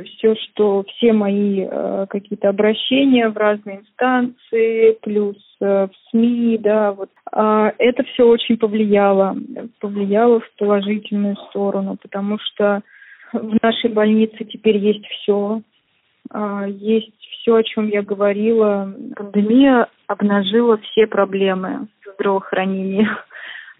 все, 0.00 0.34
что 0.36 0.84
все 0.88 1.12
мои 1.12 1.66
э, 1.68 2.06
какие-то 2.08 2.48
обращения 2.48 3.28
в 3.28 3.36
разные 3.36 3.80
инстанции, 3.80 4.98
плюс 5.02 5.36
э, 5.60 5.86
в 5.86 6.10
СМИ, 6.10 6.58
да, 6.58 6.92
вот, 6.92 7.10
э, 7.32 7.72
это 7.78 8.02
все 8.04 8.26
очень 8.26 8.56
повлияло, 8.56 9.36
повлияло 9.80 10.40
в 10.40 10.50
положительную 10.58 11.36
сторону, 11.48 11.96
потому 12.00 12.38
что 12.38 12.82
в 13.32 13.56
нашей 13.62 13.90
больнице 13.90 14.44
теперь 14.44 14.78
есть 14.78 15.06
все, 15.06 15.60
э, 16.32 16.64
есть 16.68 17.12
все, 17.18 17.56
о 17.56 17.62
чем 17.62 17.88
я 17.88 18.02
говорила. 18.02 18.94
Пандемия 19.16 19.88
обнажила 20.06 20.78
все 20.78 21.06
проблемы 21.06 21.88
здравоохранения 22.14 23.08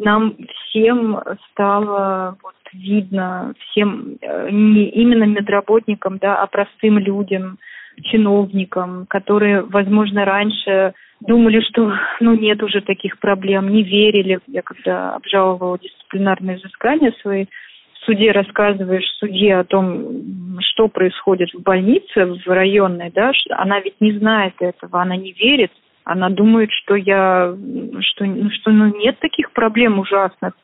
нам 0.04 0.36
всем 0.66 1.20
стало 1.50 2.36
вот, 2.42 2.54
видно, 2.72 3.54
всем, 3.58 4.16
э, 4.20 4.48
не 4.50 4.88
именно 4.90 5.24
медработникам, 5.24 6.18
да, 6.18 6.42
а 6.42 6.46
простым 6.46 6.98
людям, 6.98 7.58
чиновникам, 8.02 9.06
которые, 9.06 9.62
возможно, 9.62 10.24
раньше 10.24 10.94
думали, 11.20 11.60
что 11.60 11.92
ну 12.20 12.34
нет 12.34 12.62
уже 12.62 12.80
таких 12.80 13.18
проблем, 13.18 13.68
не 13.68 13.82
верили. 13.82 14.40
Я 14.46 14.62
когда 14.62 15.14
обжаловала 15.14 15.78
дисциплинарные 15.78 16.56
изыскания 16.56 17.12
свои, 17.20 17.46
суде 18.04 18.32
рассказываешь 18.32 19.08
суде 19.18 19.54
о 19.54 19.64
том, 19.64 20.58
что 20.60 20.88
происходит 20.88 21.52
в 21.52 21.62
больнице, 21.62 22.24
в 22.24 22.48
районной, 22.48 23.10
да, 23.10 23.32
она 23.50 23.80
ведь 23.80 24.00
не 24.00 24.12
знает 24.18 24.54
этого, 24.60 25.02
она 25.02 25.16
не 25.16 25.32
верит, 25.32 25.70
она 26.04 26.30
думает, 26.30 26.70
что 26.72 26.94
я, 26.94 27.56
что, 28.00 28.24
ну, 28.24 28.50
что 28.50 28.70
ну, 28.70 28.94
нет 28.96 29.20
таких 29.20 29.52
проблем 29.52 29.98
ужасных. 29.98 30.54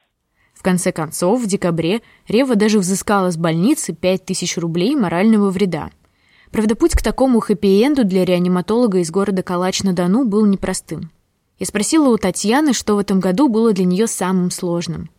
В 0.55 0.63
конце 0.63 0.91
концов, 0.91 1.41
в 1.41 1.47
декабре 1.47 2.01
Рева 2.27 2.57
даже 2.57 2.79
взыскала 2.79 3.31
с 3.31 3.37
больницы 3.37 3.95
5000 3.95 4.59
рублей 4.59 4.97
морального 4.97 5.51
вреда. 5.51 5.91
Правда, 6.51 6.75
путь 6.75 6.95
к 6.95 7.03
такому 7.03 7.41
хэппи-энду 7.41 8.05
для 8.05 8.25
реаниматолога 8.25 8.99
из 8.99 9.11
города 9.11 9.43
Калач-на-Дону 9.43 10.25
был 10.25 10.47
непростым. 10.47 11.11
Я 11.59 11.67
спросила 11.67 12.09
у 12.09 12.17
Татьяны, 12.17 12.73
что 12.73 12.97
в 12.97 12.99
этом 12.99 13.21
году 13.21 13.49
было 13.49 13.73
для 13.73 13.85
нее 13.85 14.07
самым 14.07 14.51
сложным. 14.51 15.11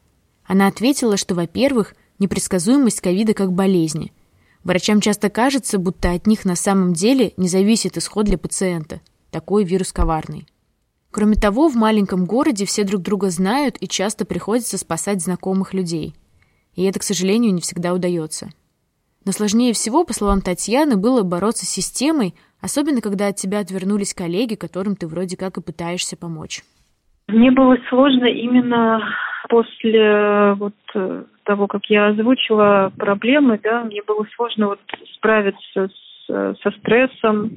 Она 0.45 0.67
ответила, 0.67 1.15
что, 1.15 1.35
во-первых, 1.35 1.95
непредсказуемость 2.17 2.99
ковида 2.99 3.33
как 3.33 3.53
болезни. 3.53 4.11
Врачам 4.63 4.99
часто 4.99 5.29
кажется, 5.29 5.77
будто 5.77 6.11
от 6.11 6.27
них 6.27 6.43
на 6.43 6.55
самом 6.55 6.93
деле 6.93 7.31
не 7.37 7.47
зависит 7.47 7.95
исход 7.95 8.25
для 8.25 8.37
пациента– 8.37 8.99
такой 9.31 9.63
вирус 9.63 9.91
коварный. 9.91 10.45
Кроме 11.11 11.35
того, 11.35 11.69
в 11.69 11.75
маленьком 11.75 12.25
городе 12.25 12.65
все 12.65 12.83
друг 12.83 13.01
друга 13.01 13.29
знают 13.29 13.77
и 13.79 13.87
часто 13.87 14.25
приходится 14.25 14.77
спасать 14.77 15.21
знакомых 15.21 15.73
людей. 15.73 16.13
И 16.75 16.83
это, 16.83 16.99
к 16.99 17.03
сожалению, 17.03 17.53
не 17.53 17.61
всегда 17.61 17.93
удается. 17.93 18.49
Но 19.25 19.31
сложнее 19.31 19.73
всего, 19.73 20.05
по 20.05 20.13
словам 20.13 20.41
Татьяны, 20.41 20.97
было 20.97 21.23
бороться 21.23 21.65
с 21.65 21.69
системой, 21.69 22.35
особенно 22.61 23.01
когда 23.01 23.27
от 23.27 23.35
тебя 23.35 23.59
отвернулись 23.59 24.13
коллеги, 24.13 24.55
которым 24.55 24.95
ты 24.95 25.07
вроде 25.07 25.35
как 25.35 25.57
и 25.57 25.61
пытаешься 25.61 26.15
помочь. 26.15 26.61
Мне 27.27 27.51
было 27.51 27.77
сложно 27.89 28.25
именно 28.25 29.01
после 29.49 30.53
вот 30.53 30.73
э, 30.95 31.23
того, 31.43 31.67
как 31.67 31.85
я 31.85 32.07
озвучила 32.07 32.91
проблемы, 32.97 33.59
да, 33.61 33.83
мне 33.83 34.01
было 34.05 34.25
сложно 34.35 34.67
вот 34.67 34.79
справиться 35.15 35.89
с, 35.89 36.29
э, 36.29 36.53
со 36.61 36.71
стрессом, 36.71 37.51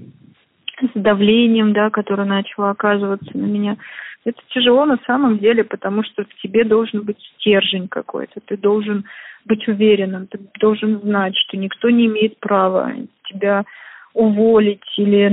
с 0.81 0.91
давлением, 0.95 1.73
да, 1.73 1.91
которое 1.91 2.25
начало 2.25 2.71
оказываться 2.71 3.37
на 3.37 3.45
меня. 3.45 3.77
Это 4.25 4.39
тяжело 4.51 4.85
на 4.85 4.99
самом 5.07 5.39
деле, 5.39 5.65
потому 5.65 6.05
что 6.05 6.25
в 6.25 6.35
тебе 6.43 6.65
должен 6.65 7.03
быть 7.03 7.19
стержень 7.37 7.89
какой-то, 7.89 8.41
ты 8.45 8.57
должен 8.57 9.05
быть 9.45 9.67
уверенным, 9.67 10.29
ты 10.29 10.39
должен 10.61 11.01
знать, 11.01 11.35
что 11.37 11.57
никто 11.57 11.91
не 11.91 12.07
имеет 12.07 12.39
права 12.39 12.93
тебя 13.29 13.65
уволить 14.15 14.83
или 14.97 15.29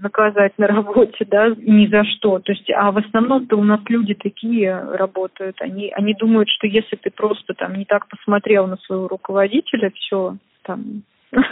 наказать 0.00 0.56
на 0.58 0.66
работе, 0.68 1.24
да, 1.26 1.48
ни 1.56 1.86
за 1.86 2.04
что. 2.04 2.38
То 2.38 2.52
есть, 2.52 2.70
а 2.70 2.90
в 2.90 2.98
основном-то 2.98 3.56
у 3.56 3.64
нас 3.64 3.80
люди 3.88 4.14
такие 4.14 4.76
работают. 4.76 5.60
Они, 5.60 5.90
они 5.94 6.14
думают, 6.14 6.48
что 6.48 6.66
если 6.66 6.96
ты 6.96 7.10
просто 7.10 7.54
там 7.54 7.74
не 7.74 7.84
так 7.84 8.08
посмотрел 8.08 8.66
на 8.66 8.76
своего 8.78 9.08
руководителя, 9.08 9.92
все, 9.94 10.36
там 10.62 11.02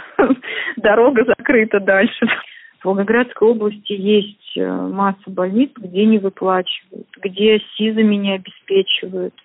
дорога 0.77 1.23
закрыта 1.25 1.79
дальше. 1.79 2.27
В 2.81 2.85
Волгоградской 2.85 3.47
области 3.47 3.93
есть 3.93 4.57
э, 4.57 4.65
масса 4.65 5.29
больниц, 5.29 5.71
где 5.77 6.05
не 6.05 6.17
выплачивают, 6.17 7.07
где 7.21 7.59
СИЗами 7.77 8.15
не 8.15 8.33
обеспечивают, 8.33 9.35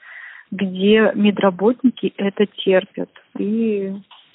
где 0.51 1.13
медработники 1.15 2.15
это 2.17 2.47
терпят. 2.47 3.11
И 3.39 3.93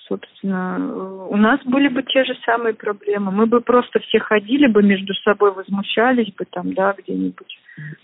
собственно, 0.08 1.28
у 1.30 1.38
нас 1.38 1.60
были 1.66 1.88
бы 1.88 2.04
те 2.04 2.26
же 2.26 2.36
самые 2.46 2.74
проблемы. 2.74 3.32
Мы 3.32 3.46
бы 3.46 3.62
просто 3.62 4.00
все 4.00 4.20
ходили 4.20 4.68
бы 4.68 4.84
между 4.84 5.14
собой, 5.24 5.54
возмущались 5.54 6.34
бы 6.34 6.46
там, 6.46 6.74
да, 6.74 6.94
где-нибудь 6.98 7.60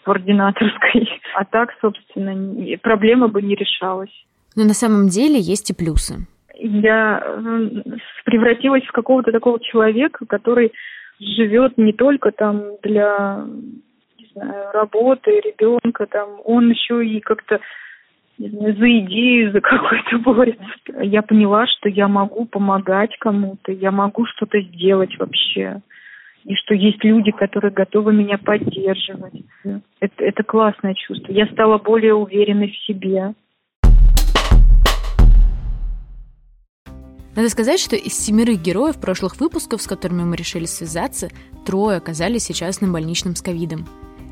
в 0.05 0.09
ординаторской. 0.09 1.07
А 1.35 1.45
так, 1.45 1.69
собственно, 1.81 2.77
проблема 2.77 3.27
бы 3.27 3.41
не 3.41 3.55
решалась. 3.55 4.25
Но 4.55 4.63
на 4.63 4.73
самом 4.73 5.09
деле 5.09 5.39
есть 5.39 5.69
и 5.69 5.73
плюсы. 5.73 6.25
Я 6.59 7.23
превратилась 8.25 8.85
в 8.85 8.91
какого-то 8.91 9.31
такого 9.31 9.59
человека, 9.59 10.25
который 10.25 10.73
живет 11.19 11.77
не 11.77 11.93
только 11.93 12.31
там 12.31 12.77
для 12.83 13.45
не 14.19 14.27
знаю, 14.33 14.71
работы, 14.73 15.39
ребенка, 15.41 16.05
там, 16.07 16.39
он 16.43 16.69
еще 16.69 17.05
и 17.05 17.19
как-то 17.19 17.59
за 18.37 18.99
идею, 18.99 19.51
за 19.51 19.61
какой-то 19.61 20.19
борется. 20.23 21.01
Я 21.01 21.21
поняла, 21.21 21.65
что 21.67 21.89
я 21.89 22.07
могу 22.07 22.45
помогать 22.45 23.15
кому-то, 23.19 23.71
я 23.71 23.91
могу 23.91 24.25
что-то 24.25 24.61
сделать 24.61 25.17
вообще. 25.17 25.81
И 26.45 26.55
что 26.55 26.73
есть 26.73 27.03
люди, 27.03 27.31
которые 27.31 27.71
готовы 27.71 28.13
меня 28.13 28.37
поддерживать. 28.37 29.33
Это, 29.99 30.23
это 30.23 30.43
классное 30.43 30.93
чувство. 30.93 31.31
Я 31.33 31.45
стала 31.47 31.77
более 31.77 32.13
уверенной 32.13 32.69
в 32.69 32.77
себе. 32.85 33.33
Надо 37.37 37.49
сказать, 37.49 37.79
что 37.79 37.95
из 37.95 38.17
семерых 38.17 38.63
героев 38.63 38.97
прошлых 38.97 39.39
выпусков, 39.39 39.83
с 39.83 39.85
которыми 39.85 40.23
мы 40.23 40.35
решили 40.35 40.65
связаться, 40.65 41.29
трое 41.67 41.97
оказались 41.97 42.45
сейчас 42.45 42.81
на 42.81 42.87
больничном 42.87 43.35
с 43.35 43.43
ковидом. 43.43 43.87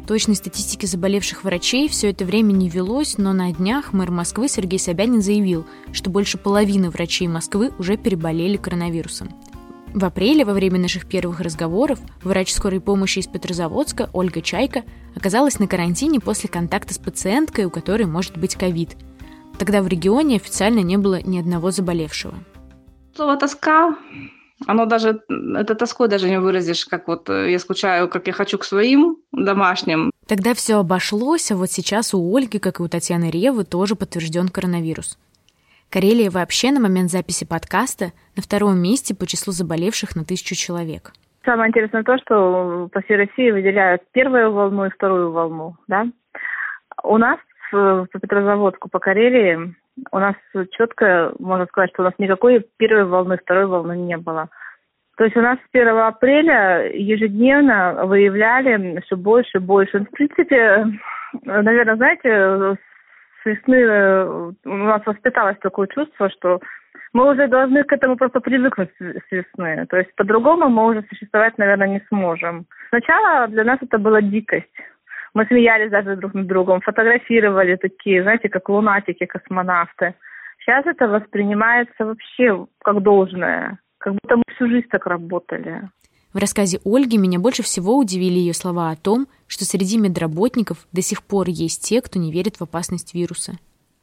Точной 0.07 0.33
статистики 0.33 0.87
заболевших 0.87 1.43
врачей 1.43 1.87
все 1.87 2.09
это 2.09 2.25
время 2.25 2.51
не 2.51 2.67
велось, 2.67 3.19
но 3.19 3.31
на 3.31 3.53
днях 3.53 3.93
мэр 3.93 4.09
Москвы 4.09 4.47
Сергей 4.47 4.79
Собянин 4.79 5.21
заявил, 5.21 5.67
что 5.91 6.09
больше 6.09 6.39
половины 6.39 6.89
врачей 6.89 7.27
Москвы 7.27 7.71
уже 7.77 7.95
переболели 7.95 8.57
коронавирусом. 8.57 9.29
В 9.93 10.03
апреле, 10.03 10.43
во 10.43 10.53
время 10.53 10.79
наших 10.79 11.05
первых 11.05 11.41
разговоров, 11.41 11.99
врач 12.23 12.51
скорой 12.51 12.81
помощи 12.81 13.19
из 13.19 13.27
Петрозаводска 13.27 14.09
Ольга 14.13 14.41
Чайка 14.41 14.81
оказалась 15.15 15.59
на 15.59 15.67
карантине 15.67 16.19
после 16.19 16.49
контакта 16.49 16.95
с 16.95 16.97
пациенткой, 16.97 17.65
у 17.65 17.69
которой 17.69 18.07
может 18.07 18.35
быть 18.35 18.55
ковид. 18.55 18.97
Тогда 19.59 19.83
в 19.83 19.87
регионе 19.87 20.37
официально 20.37 20.79
не 20.79 20.97
было 20.97 21.21
ни 21.21 21.37
одного 21.37 21.69
заболевшего. 21.69 22.33
Слово 23.15 23.37
«тоска» 23.37 23.95
оно 24.67 24.85
даже, 24.85 25.19
это 25.29 25.75
тоской 25.75 26.07
даже 26.07 26.29
не 26.29 26.39
выразишь, 26.39 26.85
как 26.85 27.07
вот 27.07 27.29
э, 27.29 27.51
я 27.51 27.59
скучаю, 27.59 28.07
как 28.07 28.27
я 28.27 28.33
хочу 28.33 28.57
к 28.57 28.63
своим 28.63 29.17
домашним. 29.31 30.11
Тогда 30.27 30.53
все 30.53 30.79
обошлось, 30.79 31.51
а 31.51 31.55
вот 31.55 31.69
сейчас 31.69 32.13
у 32.13 32.35
Ольги, 32.35 32.57
как 32.57 32.79
и 32.79 32.83
у 32.83 32.87
Татьяны 32.87 33.29
Ревы, 33.29 33.65
тоже 33.65 33.95
подтвержден 33.95 34.47
коронавирус. 34.47 35.19
Карелия 35.91 36.31
вообще 36.31 36.71
на 36.71 36.79
момент 36.79 37.11
записи 37.11 37.45
подкаста 37.45 38.11
на 38.35 38.41
втором 38.41 38.77
месте 38.79 39.13
по 39.13 39.27
числу 39.27 39.53
заболевших 39.53 40.15
на 40.15 40.23
тысячу 40.23 40.55
человек. 40.55 41.11
Самое 41.43 41.69
интересное 41.69 42.03
то, 42.03 42.17
что 42.17 42.89
по 42.91 43.01
всей 43.01 43.17
России 43.17 43.51
выделяют 43.51 44.01
первую 44.13 44.51
волну 44.51 44.85
и 44.85 44.89
вторую 44.89 45.31
волну. 45.31 45.75
Да? 45.87 46.07
У 47.03 47.17
нас 47.17 47.37
по 47.71 48.07
Петрозаводску, 48.19 48.89
по 48.89 48.99
Карелии 48.99 49.75
у 50.11 50.19
нас 50.19 50.35
четко, 50.71 51.33
можно 51.39 51.65
сказать, 51.67 51.91
что 51.91 52.01
у 52.03 52.05
нас 52.05 52.13
никакой 52.17 52.65
первой 52.77 53.05
волны, 53.05 53.37
второй 53.37 53.65
волны 53.65 53.97
не 53.97 54.17
было. 54.17 54.49
То 55.17 55.23
есть 55.23 55.37
у 55.37 55.41
нас 55.41 55.57
с 55.57 55.69
1 55.71 55.87
апреля 55.87 56.91
ежедневно 56.93 58.05
выявляли 58.05 58.99
все 59.05 59.15
больше 59.15 59.57
и 59.57 59.61
больше. 59.61 59.99
В 59.99 60.11
принципе, 60.11 60.85
наверное, 61.43 61.95
знаете, 61.95 62.77
с 63.41 63.45
весны 63.45 63.75
э, 63.75 64.51
у 64.65 64.75
нас 64.75 65.01
воспиталось 65.05 65.57
такое 65.59 65.87
чувство, 65.87 66.29
что 66.29 66.59
мы 67.13 67.31
уже 67.31 67.47
должны 67.47 67.83
к 67.85 67.93
этому 67.93 68.17
просто 68.17 68.41
привыкнуть 68.41 68.89
с 68.99 69.31
весны. 69.31 69.85
То 69.89 69.97
есть 69.97 70.13
по-другому 70.15 70.67
мы 70.67 70.87
уже 70.87 71.05
существовать, 71.07 71.57
наверное, 71.57 71.87
не 71.87 72.01
сможем. 72.09 72.65
Сначала 72.89 73.47
для 73.47 73.63
нас 73.63 73.79
это 73.81 73.97
была 73.97 74.21
дикость. 74.21 74.67
Мы 75.35 75.45
смеялись 75.47 75.91
даже 75.91 76.15
друг 76.15 76.33
над 76.33 76.47
другом, 76.47 76.79
фотографировали 76.79 77.75
такие, 77.75 78.23
знаете, 78.23 78.47
как 78.47 78.69
лунатики, 78.69 79.25
космонавты. 79.25 80.15
Сейчас 80.59 80.85
это 80.85 81.09
воспринимается 81.09 82.05
вообще 82.05 82.65
как 82.81 83.03
должное, 83.03 83.77
как 83.97 84.13
будто 84.13 84.37
мы 84.37 84.43
всю 84.55 84.69
жизнь 84.69 84.87
так 84.89 85.05
работали. 85.05 85.89
В 86.33 86.37
рассказе 86.37 86.79
Ольги 86.85 87.17
меня 87.17 87.39
больше 87.39 87.63
всего 87.63 87.97
удивили 87.97 88.39
ее 88.39 88.53
слова 88.53 88.91
о 88.91 88.95
том, 88.95 89.27
что 89.47 89.65
среди 89.65 89.97
медработников 89.97 90.87
до 90.93 91.01
сих 91.01 91.21
пор 91.21 91.47
есть 91.49 91.83
те, 91.83 92.01
кто 92.01 92.17
не 92.17 92.31
верит 92.31 92.55
в 92.55 92.63
опасность 92.63 93.13
вируса. 93.13 93.53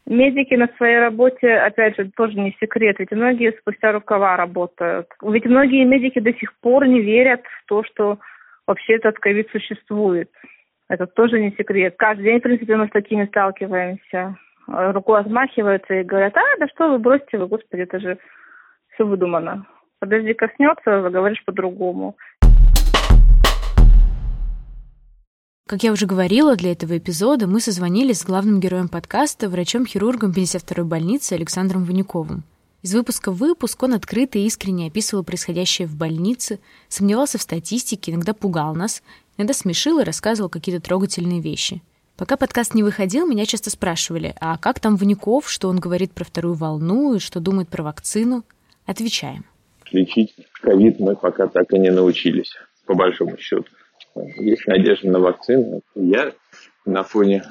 Медики 0.04 0.54
на 0.54 0.68
своей 0.76 0.98
работе, 0.98 1.48
опять 1.54 1.96
же, 1.96 2.10
тоже 2.14 2.38
не 2.38 2.54
секрет, 2.60 2.96
ведь 2.98 3.12
многие 3.12 3.56
спустя 3.58 3.92
рукава 3.92 4.36
работают. 4.36 5.06
Ведь 5.22 5.46
многие 5.46 5.84
медики 5.84 6.20
до 6.20 6.34
сих 6.34 6.54
пор 6.60 6.86
не 6.86 7.00
верят 7.00 7.40
в 7.40 7.68
то, 7.68 7.84
что 7.84 8.18
вообще 8.66 8.96
этот 8.96 9.18
ковид 9.18 9.48
существует. 9.50 10.30
Это 10.92 11.06
тоже 11.06 11.40
не 11.40 11.52
секрет. 11.52 11.94
Каждый 11.96 12.24
день, 12.24 12.38
в 12.38 12.42
принципе, 12.42 12.76
мы 12.76 12.86
с 12.86 12.90
такими 12.90 13.24
сталкиваемся. 13.24 14.36
Рукой 14.66 15.20
отмахиваются 15.20 15.94
и 15.94 16.04
говорят, 16.04 16.36
а, 16.36 16.58
да 16.58 16.68
что 16.68 16.90
вы, 16.90 16.98
бросьте 16.98 17.38
вы, 17.38 17.46
господи, 17.46 17.80
это 17.80 17.98
же 17.98 18.18
все 18.92 19.06
выдумано. 19.06 19.66
Подожди, 20.00 20.34
коснется, 20.34 21.00
заговоришь 21.00 21.42
по-другому. 21.46 22.14
Как 25.66 25.82
я 25.82 25.92
уже 25.92 26.06
говорила, 26.06 26.56
для 26.56 26.72
этого 26.72 26.98
эпизода 26.98 27.46
мы 27.46 27.60
созвонились 27.60 28.18
с 28.18 28.26
главным 28.26 28.60
героем 28.60 28.88
подкаста, 28.88 29.48
врачом-хирургом 29.48 30.32
52-й 30.32 30.84
больницы 30.84 31.32
Александром 31.32 31.84
Ванюковым. 31.84 32.42
Из 32.82 32.94
выпуска 32.94 33.30
в 33.30 33.36
выпуск 33.36 33.82
он 33.82 33.94
открыто 33.94 34.38
и 34.38 34.44
искренне 34.44 34.88
описывал 34.88 35.22
происходящее 35.22 35.86
в 35.86 35.94
больнице, 35.96 36.58
сомневался 36.88 37.38
в 37.38 37.42
статистике, 37.42 38.12
иногда 38.12 38.34
пугал 38.34 38.74
нас 38.74 39.02
Иногда 39.36 39.54
смешил 39.54 39.98
и 39.98 40.04
рассказывал 40.04 40.50
какие-то 40.50 40.82
трогательные 40.82 41.40
вещи. 41.40 41.82
Пока 42.16 42.36
подкаст 42.36 42.74
не 42.74 42.82
выходил, 42.82 43.26
меня 43.26 43.46
часто 43.46 43.70
спрашивали, 43.70 44.34
а 44.40 44.58
как 44.58 44.78
там 44.78 44.96
Ваников, 44.96 45.50
что 45.50 45.68
он 45.68 45.80
говорит 45.80 46.12
про 46.12 46.24
вторую 46.24 46.54
волну 46.54 47.14
и 47.14 47.18
что 47.18 47.40
думает 47.40 47.68
про 47.68 47.82
вакцину? 47.82 48.44
Отвечаем. 48.84 49.44
Лечить 49.90 50.34
ковид 50.60 51.00
мы 51.00 51.16
пока 51.16 51.46
так 51.46 51.72
и 51.72 51.78
не 51.78 51.90
научились, 51.90 52.54
по 52.86 52.94
большому 52.94 53.38
счету. 53.38 53.64
Есть 54.36 54.66
надежда 54.66 55.08
на 55.08 55.18
вакцину. 55.18 55.80
Я 55.94 56.32
на 56.84 57.02
фоне 57.02 57.42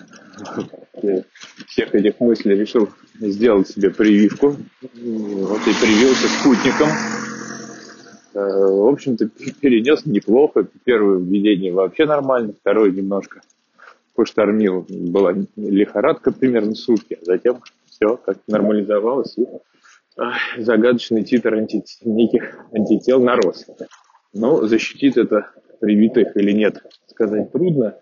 всех 1.67 1.95
этих 1.95 2.19
мыслей 2.19 2.55
решил 2.55 2.89
сделать 3.19 3.67
себе 3.69 3.89
прививку. 3.89 4.55
Вот 4.81 5.61
и 5.61 5.73
привился 5.73 6.27
спутником. 6.27 6.89
Э, 8.33 8.39
в 8.39 8.87
общем-то, 8.87 9.27
перенес 9.61 10.05
неплохо. 10.05 10.67
Первое 10.83 11.19
введение 11.19 11.73
вообще 11.73 12.05
нормально, 12.05 12.53
второе 12.59 12.91
немножко 12.91 13.41
поштормил. 14.15 14.85
Была 14.89 15.33
лихорадка 15.55 16.31
примерно 16.31 16.75
сутки, 16.75 17.17
а 17.21 17.25
затем 17.25 17.61
все 17.85 18.17
как 18.17 18.37
нормализовалось, 18.47 19.37
и 19.37 19.45
загадочный 20.57 21.23
титр 21.23 21.55
анти... 21.55 21.83
неких 22.03 22.57
антител 22.73 23.21
нарос. 23.21 23.65
Но 24.33 24.65
защитит 24.65 25.17
это 25.17 25.51
привитых 25.79 26.35
или 26.35 26.51
нет, 26.51 26.83
сказать 27.07 27.51
трудно. 27.51 27.97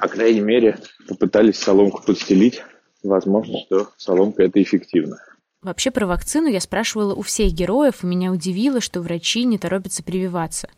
По 0.00 0.08
крайней 0.08 0.40
мере, 0.40 0.78
попытались 1.06 1.58
соломку 1.58 2.02
подстелить. 2.02 2.62
Возможно, 3.02 3.58
что 3.66 3.90
соломка 3.98 4.42
это 4.42 4.62
эффективно. 4.62 5.18
Вообще 5.62 5.90
про 5.90 6.06
вакцину 6.06 6.48
я 6.48 6.60
спрашивала 6.60 7.14
у 7.14 7.20
всех 7.20 7.52
героев, 7.52 8.02
и 8.02 8.06
меня 8.06 8.32
удивило, 8.32 8.80
что 8.80 9.02
врачи 9.02 9.44
не 9.44 9.58
торопятся 9.58 10.02
прививаться. 10.02 10.70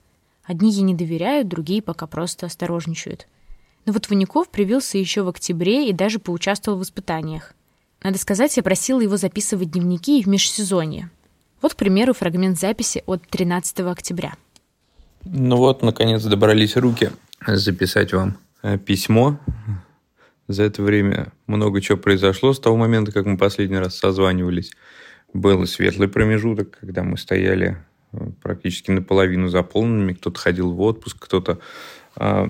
Одни 0.45 0.73
ей 0.73 0.83
не 0.83 0.95
доверяют, 0.95 1.47
другие 1.47 1.83
пока 1.83 2.09
просто 2.09 2.47
осторожничают. 2.47 3.29
Но 3.85 3.93
вот 3.93 4.09
Ванюков 4.09 4.49
привился 4.49 4.99
еще 4.99 5.23
в 5.23 5.29
октябре 5.29 5.89
и 5.89 5.93
даже 5.93 6.19
поучаствовал 6.19 6.79
в 6.79 6.83
испытаниях. 6.83 7.55
Надо 8.03 8.19
сказать, 8.19 8.57
я 8.57 8.65
просила 8.65 9.01
его 9.01 9.17
записывать 9.17 9.71
дневники 9.71 10.19
и 10.19 10.25
в 10.25 10.27
межсезонье. 10.27 11.11
Вот, 11.61 11.75
к 11.75 11.77
примеру, 11.77 12.13
фрагмент 12.13 12.59
записи 12.59 13.05
от 13.07 13.23
13 13.29 13.81
октября. 13.81 14.35
Ну 15.25 15.57
вот, 15.59 15.83
наконец 15.83 16.25
добрались 16.25 16.77
руки 16.77 17.13
записать 17.47 18.13
вам 18.13 18.37
письмо 18.85 19.39
за 20.49 20.65
это 20.65 20.83
время 20.83 21.33
много 21.47 21.81
чего 21.81 21.99
произошло 21.99 22.53
с 22.53 22.61
того 22.61 22.77
момента, 22.77 23.13
как 23.13 23.27
мы 23.27 23.37
последний 23.37 23.79
раз 23.79 23.97
созванивались. 23.97 24.73
Был 25.33 25.67
светлый 25.67 26.09
промежуток, 26.09 26.79
когда 26.81 27.03
мы 27.03 27.17
стояли 27.17 27.79
практически 28.43 28.91
наполовину 28.91 29.49
заполненными. 29.49 30.13
Кто-то 30.13 30.39
ходил 30.39 30.73
в 30.73 30.81
отпуск, 30.83 31.17
кто-то 31.19 31.59
э, 32.17 32.49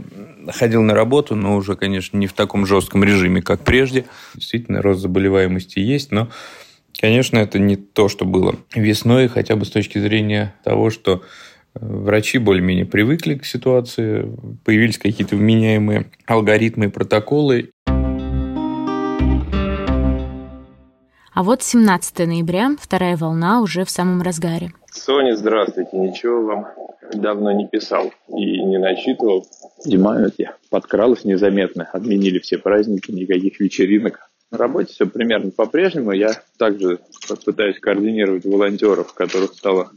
ходил 0.48 0.83
на 0.83 0.94
работу, 0.94 1.37
но 1.37 1.57
уже, 1.57 1.77
конечно, 1.77 2.16
не 2.16 2.27
в 2.27 2.33
таком 2.33 2.66
жестком 2.66 3.05
режиме, 3.05 3.42
как 3.42 3.62
прежде. 3.62 4.07
Действительно, 4.35 4.83
рост 4.83 5.01
заболеваемости 5.01 5.79
есть, 5.79 6.11
но, 6.11 6.29
конечно, 7.01 7.38
это 7.38 7.59
не 7.59 7.77
то, 7.77 8.09
что 8.09 8.25
было 8.25 8.57
весной, 8.75 9.29
хотя 9.29 9.55
бы 9.55 9.64
с 9.64 9.70
точки 9.70 9.98
зрения 9.98 10.55
того, 10.64 10.90
что 10.90 11.22
Врачи 11.75 12.39
более-менее 12.39 12.85
привыкли 12.85 13.35
к 13.37 13.47
ситуации, 13.47 14.31
появились 14.65 14.99
какие-то 14.99 15.37
вменяемые 15.37 16.11
алгоритмы 16.27 16.87
и 16.87 16.89
протоколы. 16.89 17.71
А 21.35 21.43
вот 21.43 21.63
17 21.63 22.19
ноября, 22.27 22.77
вторая 22.79 23.17
волна 23.17 23.63
уже 23.63 23.87
в 23.87 23.91
самом 23.91 24.21
разгаре. 24.21 24.73
Соня, 24.91 25.35
здравствуйте. 25.35 25.97
Ничего 25.97 26.43
вам 26.45 26.67
давно 27.15 27.53
не 27.53 27.67
писал 27.67 28.13
и 28.29 28.63
не 28.63 28.79
начитывал. 28.79 29.47
Зима 29.83 30.19
подкралась 30.69 31.25
незаметно. 31.25 31.89
Отменили 31.91 32.39
все 32.39 32.59
праздники, 32.59 33.11
никаких 33.11 33.61
вечеринок. 33.61 34.31
На 34.51 34.59
работе 34.59 34.93
все 34.93 35.07
примерно 35.07 35.51
по-прежнему. 35.51 36.13
Я 36.13 36.33
также 36.59 36.99
пытаюсь 37.47 37.79
координировать 37.81 38.45
волонтеров, 38.45 39.15
которых 39.15 39.55
стало 39.55 39.91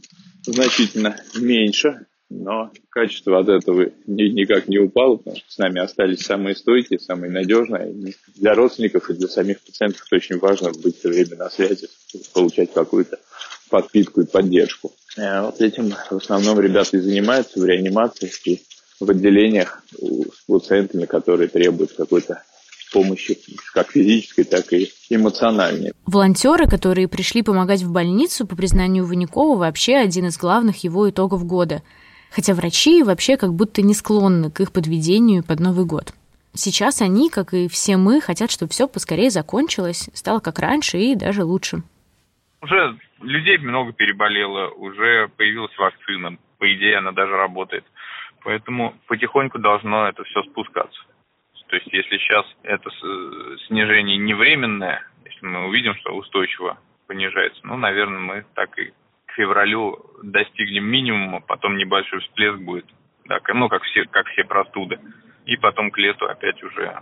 значительно 0.46 1.16
меньше, 1.34 2.06
но 2.28 2.72
качество 2.90 3.38
от 3.38 3.48
этого 3.48 3.90
ни, 4.06 4.24
никак 4.24 4.68
не 4.68 4.78
упало, 4.78 5.16
потому 5.16 5.36
что 5.36 5.52
с 5.52 5.58
нами 5.58 5.80
остались 5.80 6.22
самые 6.22 6.56
стойкие, 6.56 6.98
самые 6.98 7.30
надежные. 7.30 7.92
И 7.92 8.16
для 8.36 8.54
родственников 8.54 9.08
и 9.10 9.14
для 9.14 9.28
самих 9.28 9.60
пациентов 9.60 10.06
очень 10.10 10.38
важно 10.38 10.72
быть 10.72 10.98
все 10.98 11.08
время 11.08 11.36
на 11.36 11.50
связи, 11.50 11.88
получать 12.32 12.72
какую-то 12.72 13.18
подпитку 13.70 14.22
и 14.22 14.26
поддержку. 14.26 14.92
Э, 15.16 15.42
вот 15.42 15.60
этим 15.60 15.90
в 16.10 16.16
основном 16.16 16.60
ребята 16.60 16.96
и 16.96 17.00
занимаются 17.00 17.60
в 17.60 17.64
реанимации 17.64 18.30
и 18.44 18.62
в 18.98 19.10
отделениях 19.10 19.82
с 19.92 20.46
пациентами, 20.46 21.04
которые 21.04 21.48
требуют 21.48 21.92
какой-то 21.92 22.42
помощи, 22.92 23.38
как 23.72 23.90
физической, 23.90 24.44
так 24.44 24.72
и 24.72 24.90
эмоциональной. 25.10 25.92
Волонтеры, 26.06 26.66
которые 26.66 27.08
пришли 27.08 27.42
помогать 27.42 27.82
в 27.82 27.92
больницу, 27.92 28.46
по 28.46 28.56
признанию 28.56 29.04
Ванякова, 29.06 29.56
вообще 29.56 29.96
один 29.96 30.26
из 30.26 30.38
главных 30.38 30.84
его 30.84 31.08
итогов 31.08 31.44
года. 31.44 31.82
Хотя 32.30 32.54
врачи 32.54 33.02
вообще 33.02 33.36
как 33.36 33.54
будто 33.54 33.82
не 33.82 33.94
склонны 33.94 34.50
к 34.50 34.60
их 34.60 34.72
подведению 34.72 35.44
под 35.44 35.60
Новый 35.60 35.86
год. 35.86 36.12
Сейчас 36.54 37.02
они, 37.02 37.28
как 37.28 37.52
и 37.54 37.68
все 37.68 37.96
мы, 37.96 38.20
хотят, 38.20 38.50
чтобы 38.50 38.72
все 38.72 38.88
поскорее 38.88 39.30
закончилось, 39.30 40.08
стало 40.14 40.40
как 40.40 40.58
раньше 40.58 40.98
и 40.98 41.14
даже 41.14 41.44
лучше. 41.44 41.82
Уже 42.62 42.98
людей 43.20 43.58
много 43.58 43.92
переболело, 43.92 44.68
уже 44.70 45.28
появилась 45.36 45.76
вакцина. 45.78 46.38
По 46.58 46.72
идее, 46.74 46.98
она 46.98 47.12
даже 47.12 47.32
работает. 47.32 47.84
Поэтому 48.42 48.94
потихоньку 49.06 49.58
должно 49.58 50.08
это 50.08 50.24
все 50.24 50.42
спускаться. 50.44 51.00
То 51.68 51.76
есть 51.76 51.88
если 51.92 52.18
сейчас 52.18 52.46
это 52.62 52.90
снижение 53.66 54.16
не 54.18 54.34
временное, 54.34 55.06
если 55.24 55.46
мы 55.46 55.66
увидим, 55.66 55.94
что 55.96 56.14
устойчиво 56.14 56.78
понижается, 57.06 57.60
ну, 57.64 57.76
наверное, 57.76 58.20
мы 58.20 58.46
так 58.54 58.78
и 58.78 58.92
к 59.26 59.32
февралю 59.32 59.98
достигнем 60.22 60.84
минимума, 60.84 61.40
потом 61.40 61.76
небольшой 61.76 62.20
всплеск 62.20 62.58
будет, 62.58 62.86
да, 63.26 63.40
ну, 63.54 63.68
как 63.68 63.82
все, 63.82 64.04
как 64.04 64.26
все 64.28 64.44
простуды, 64.44 64.98
и 65.44 65.56
потом 65.56 65.90
к 65.90 65.98
лету 65.98 66.26
опять 66.26 66.62
уже 66.62 66.92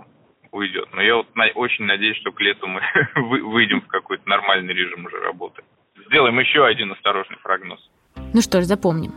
уйдет. 0.50 0.88
Но 0.92 1.02
я 1.02 1.16
вот 1.16 1.34
на, 1.34 1.46
очень 1.54 1.84
надеюсь, 1.84 2.16
что 2.18 2.32
к 2.32 2.40
лету 2.40 2.66
мы 2.66 2.80
выйдем 3.16 3.82
в 3.82 3.86
какой-то 3.88 4.28
нормальный 4.28 4.72
режим 4.72 5.04
уже 5.04 5.18
работы. 5.18 5.62
Сделаем 6.06 6.38
еще 6.38 6.64
один 6.64 6.92
осторожный 6.92 7.36
прогноз. 7.42 7.80
Ну 8.32 8.40
что 8.40 8.60
ж, 8.60 8.64
запомним. 8.64 9.12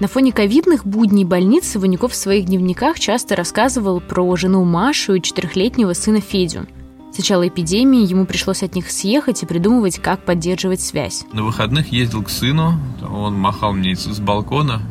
На 0.00 0.06
фоне 0.06 0.30
ковидных 0.30 0.86
будней 0.86 1.24
больницы 1.24 1.80
Ванюков 1.80 2.12
в 2.12 2.16
своих 2.16 2.44
дневниках 2.44 3.00
часто 3.00 3.34
рассказывал 3.34 4.00
про 4.00 4.36
жену 4.36 4.62
Машу 4.62 5.14
и 5.14 5.22
четырехлетнего 5.22 5.92
сына 5.92 6.20
Федю. 6.20 6.68
С 7.12 7.18
начала 7.18 7.48
эпидемии 7.48 8.06
ему 8.06 8.24
пришлось 8.24 8.62
от 8.62 8.76
них 8.76 8.92
съехать 8.92 9.42
и 9.42 9.46
придумывать, 9.46 9.98
как 9.98 10.24
поддерживать 10.24 10.80
связь. 10.80 11.24
На 11.32 11.42
выходных 11.42 11.90
ездил 11.90 12.22
к 12.22 12.30
сыну, 12.30 12.74
он 13.02 13.34
махал 13.34 13.72
мне 13.72 13.96
с 13.96 14.20
балкона 14.20 14.82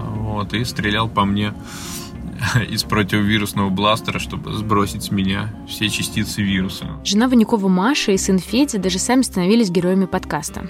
вот, 0.00 0.52
и 0.52 0.64
стрелял 0.64 1.08
по 1.08 1.24
мне 1.24 1.54
из 2.68 2.82
противовирусного 2.82 3.70
бластера, 3.70 4.18
чтобы 4.18 4.52
сбросить 4.54 5.04
с 5.04 5.10
меня 5.12 5.54
все 5.68 5.88
частицы 5.88 6.42
вируса. 6.42 6.86
Жена 7.04 7.28
Ванюкова 7.28 7.68
Маша 7.68 8.10
и 8.10 8.16
сын 8.16 8.40
Федя 8.40 8.80
даже 8.80 8.98
сами 8.98 9.22
становились 9.22 9.70
героями 9.70 10.06
подкаста. 10.06 10.68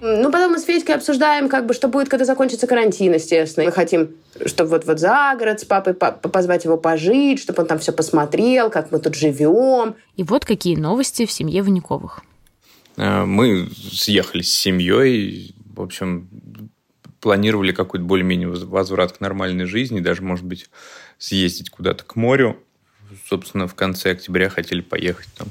Ну, 0.00 0.32
потом 0.32 0.52
мы 0.52 0.58
с 0.58 0.64
Федькой 0.64 0.94
обсуждаем, 0.94 1.48
как 1.48 1.66
бы, 1.66 1.74
что 1.74 1.88
будет, 1.88 2.08
когда 2.08 2.24
закончится 2.24 2.66
карантин, 2.66 3.12
естественно. 3.12 3.66
Мы 3.66 3.72
хотим, 3.72 4.10
чтобы 4.46 4.70
вот, 4.70 4.86
вот 4.86 4.98
за 4.98 5.36
город 5.38 5.60
с 5.60 5.64
папой 5.64 5.94
позвать 5.94 6.64
его 6.64 6.78
пожить, 6.78 7.38
чтобы 7.38 7.62
он 7.62 7.68
там 7.68 7.78
все 7.78 7.92
посмотрел, 7.92 8.70
как 8.70 8.92
мы 8.92 8.98
тут 8.98 9.14
живем. 9.14 9.96
И 10.16 10.22
вот 10.22 10.44
какие 10.46 10.76
новости 10.76 11.26
в 11.26 11.32
семье 11.32 11.62
Ванюковых. 11.62 12.22
Э, 12.96 13.24
мы 13.24 13.68
съехали 13.92 14.42
с 14.42 14.52
семьей, 14.52 15.54
в 15.74 15.82
общем, 15.82 16.28
планировали 17.20 17.72
какой-то 17.72 18.04
более-менее 18.04 18.48
возврат 18.48 19.12
к 19.12 19.20
нормальной 19.20 19.66
жизни, 19.66 20.00
даже, 20.00 20.22
может 20.22 20.46
быть, 20.46 20.70
съездить 21.18 21.70
куда-то 21.70 22.04
к 22.04 22.16
морю. 22.16 22.58
Собственно, 23.28 23.66
в 23.66 23.74
конце 23.74 24.12
октября 24.12 24.48
хотели 24.48 24.80
поехать 24.80 25.28
там 25.36 25.48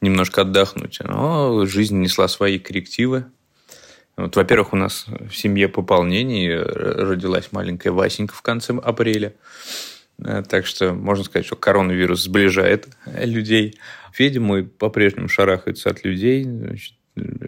немножко 0.00 0.40
отдохнуть. 0.42 0.98
Но 1.04 1.66
жизнь 1.66 1.98
несла 2.00 2.26
свои 2.26 2.58
коррективы. 2.58 3.26
Вот, 4.16 4.34
во-первых, 4.36 4.72
у 4.72 4.76
нас 4.76 5.06
в 5.08 5.36
семье 5.36 5.68
пополнение. 5.68 6.60
Родилась 6.62 7.52
маленькая 7.52 7.90
Васенька 7.90 8.34
в 8.34 8.42
конце 8.42 8.74
апреля. 8.74 9.34
Э, 10.18 10.42
так 10.48 10.66
что 10.66 10.94
можно 10.94 11.24
сказать, 11.24 11.46
что 11.46 11.56
коронавирус 11.56 12.22
сближает 12.22 12.88
людей. 13.06 13.78
Федя 14.12 14.40
мой 14.40 14.64
по-прежнему 14.64 15.28
шарахается 15.28 15.90
от 15.90 16.04
людей. 16.04 16.44
Значит, 16.44 16.94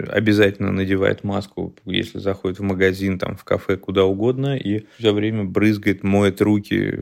обязательно 0.08 0.72
надевает 0.72 1.24
маску, 1.24 1.74
если 1.84 2.18
заходит 2.18 2.58
в 2.58 2.62
магазин, 2.62 3.18
там, 3.18 3.36
в 3.36 3.44
кафе, 3.44 3.76
куда 3.76 4.04
угодно, 4.04 4.56
и 4.56 4.86
все 4.98 5.12
время 5.12 5.44
брызгает, 5.44 6.02
моет 6.02 6.40
руки, 6.40 7.00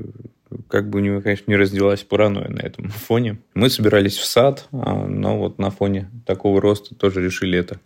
как 0.69 0.91
бы 0.91 0.99
у 0.99 1.03
него, 1.03 1.21
конечно, 1.21 1.51
не 1.51 1.57
разделась 1.57 2.03
паранойя 2.03 2.49
на 2.49 2.61
этом 2.61 2.89
фоне. 2.91 3.39
Мы 3.55 3.71
собирались 3.71 4.17
в 4.17 4.25
сад, 4.25 4.69
а, 4.73 5.07
но 5.07 5.39
вот 5.39 5.59
на 5.59 5.71
фоне 5.71 6.11
такого 6.27 6.61
роста 6.61 6.95
тоже 6.95 7.23
решили 7.23 7.59
это 7.59 7.81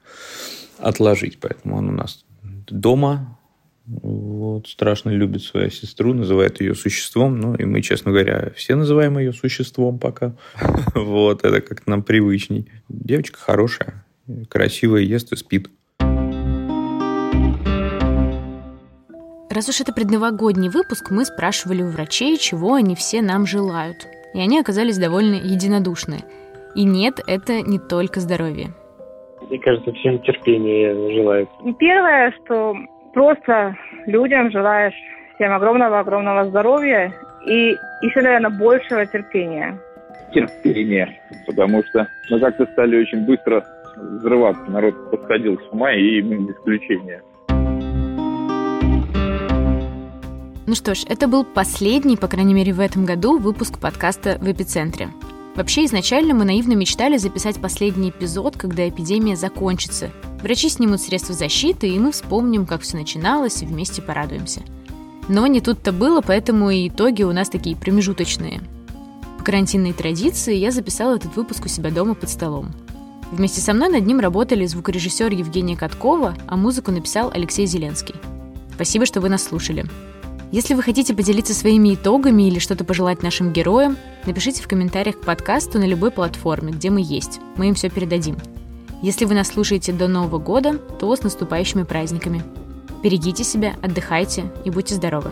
отложить. 0.83 1.39
Поэтому 1.41 1.77
он 1.77 1.89
у 1.89 1.93
нас 1.93 2.25
дома, 2.43 3.39
вот, 3.87 4.69
страшно 4.69 5.11
любит 5.11 5.43
свою 5.43 5.71
сестру, 5.71 6.15
называет 6.15 6.61
ее 6.61 6.75
существом. 6.75 7.41
Ну, 7.41 7.55
и 7.55 7.65
мы, 7.65 7.83
честно 7.83 8.13
говоря, 8.13 8.53
все 8.55 8.77
называем 8.77 9.19
ее 9.19 9.33
существом 9.33 9.99
пока. 9.99 10.37
вот, 10.95 11.45
это 11.45 11.61
как-то 11.61 11.91
нам 11.91 12.03
привычней. 12.03 12.71
Девочка 12.89 13.39
хорошая, 13.39 14.05
красивая, 14.49 15.03
ест 15.03 15.33
и 15.33 15.37
спит. 15.37 15.71
Раз 19.51 19.69
уж 19.69 19.81
это 19.81 19.93
предновогодний 19.93 20.69
выпуск, 20.69 21.11
мы 21.11 21.25
спрашивали 21.25 21.83
у 21.83 21.89
врачей, 21.89 22.39
чего 22.39 22.75
они 22.75 22.95
все 22.95 23.21
нам 23.21 23.47
желают. 23.47 24.07
И 24.33 24.39
они 24.39 24.61
оказались 24.61 24.97
довольно 24.97 25.35
единодушны. 25.35 26.23
И 26.77 26.85
нет, 26.85 27.19
это 27.27 27.61
не 27.61 27.81
только 27.81 28.21
здоровье 28.21 28.73
мне 29.51 29.59
кажется, 29.59 29.93
всем 29.93 30.21
терпения 30.21 30.95
желают. 31.15 31.51
Первое, 31.79 32.33
что 32.43 32.77
просто 33.13 33.77
людям 34.07 34.51
желаешь 34.51 34.95
всем 35.35 35.53
огромного-огромного 35.53 36.47
здоровья 36.47 37.13
и 37.47 37.75
еще, 38.03 38.23
наверное, 38.23 38.51
большего 38.51 39.05
терпения. 39.07 39.79
Терпение, 40.33 41.21
потому 41.47 41.83
что 41.85 42.07
мы 42.31 42.39
как-то 42.39 42.67
стали 42.67 43.01
очень 43.01 43.27
быстро 43.27 43.65
взрываться. 43.97 44.71
Народ 44.71 45.11
подходил 45.11 45.59
с 45.59 45.73
ума, 45.73 45.93
и 45.93 46.23
мы 46.23 46.37
не 46.37 46.53
исключение. 46.53 47.23
Ну 50.69 50.77
что 50.77 50.95
ж, 50.95 51.05
это 51.09 51.27
был 51.27 51.45
последний, 51.45 52.17
по 52.17 52.29
крайней 52.29 52.55
мере 52.55 52.73
в 52.73 52.79
этом 52.79 53.05
году, 53.05 53.39
выпуск 53.39 53.81
подкаста 53.81 54.39
«В 54.41 54.49
эпицентре». 54.49 55.09
Вообще, 55.61 55.85
изначально 55.85 56.33
мы 56.33 56.47
наивно 56.47 56.73
мечтали 56.73 57.19
записать 57.19 57.61
последний 57.61 58.09
эпизод, 58.09 58.57
когда 58.57 58.89
эпидемия 58.89 59.37
закончится. 59.37 60.11
Врачи 60.43 60.71
снимут 60.71 61.03
средства 61.03 61.35
защиты, 61.35 61.87
и 61.87 61.99
мы 61.99 62.13
вспомним, 62.13 62.65
как 62.65 62.81
все 62.81 62.97
начиналось, 62.97 63.63
и 63.63 63.67
вместе 63.67 64.01
порадуемся. 64.01 64.63
Но 65.29 65.47
не 65.47 65.61
тут-то 65.61 65.93
было, 65.93 66.23
поэтому 66.23 66.71
и 66.71 66.89
итоги 66.89 67.25
у 67.25 67.33
нас 67.35 67.51
такие 67.51 67.77
промежуточные. 67.77 68.63
По 69.37 69.45
карантинной 69.45 69.93
традиции 69.93 70.55
я 70.55 70.71
записала 70.71 71.17
этот 71.17 71.37
выпуск 71.37 71.67
у 71.67 71.69
себя 71.69 71.91
дома 71.91 72.15
под 72.15 72.31
столом. 72.31 72.71
Вместе 73.31 73.61
со 73.61 73.75
мной 73.75 73.91
над 73.91 74.07
ним 74.07 74.19
работали 74.19 74.65
звукорежиссер 74.65 75.31
Евгения 75.31 75.77
Каткова, 75.77 76.39
а 76.47 76.57
музыку 76.57 76.91
написал 76.91 77.31
Алексей 77.35 77.67
Зеленский. 77.67 78.15
Спасибо, 78.77 79.05
что 79.05 79.21
вы 79.21 79.29
нас 79.29 79.45
слушали. 79.45 79.85
Если 80.53 80.75
вы 80.75 80.83
хотите 80.83 81.15
поделиться 81.15 81.55
своими 81.55 81.95
итогами 81.95 82.49
или 82.49 82.59
что-то 82.59 82.85
пожелать 82.85 83.23
нашим 83.23 83.53
героям, 83.53 83.97
напишите 84.27 84.63
в 84.63 84.69
комментариях 84.69 85.21
к 85.21 85.25
подкасту 85.25 85.79
на 85.79 85.85
любой 85.85 86.11
платформе, 86.11 86.73
где 86.73 86.91
мы 86.91 87.01
есть. 87.01 87.41
Мы 87.57 87.69
им 87.69 87.75
все 87.75 87.89
передадим. 87.89 88.37
Если 89.01 89.27
вы 89.27 89.35
нас 89.35 89.49
слушаете 89.49 89.93
до 89.93 90.09
Нового 90.09 90.39
года, 90.39 90.77
то 90.77 91.15
с 91.15 91.23
наступающими 91.23 91.85
праздниками. 91.85 92.43
Берегите 93.01 93.45
себя, 93.45 93.75
отдыхайте 93.81 94.51
и 94.65 94.71
будьте 94.71 94.97
здоровы. 94.97 95.31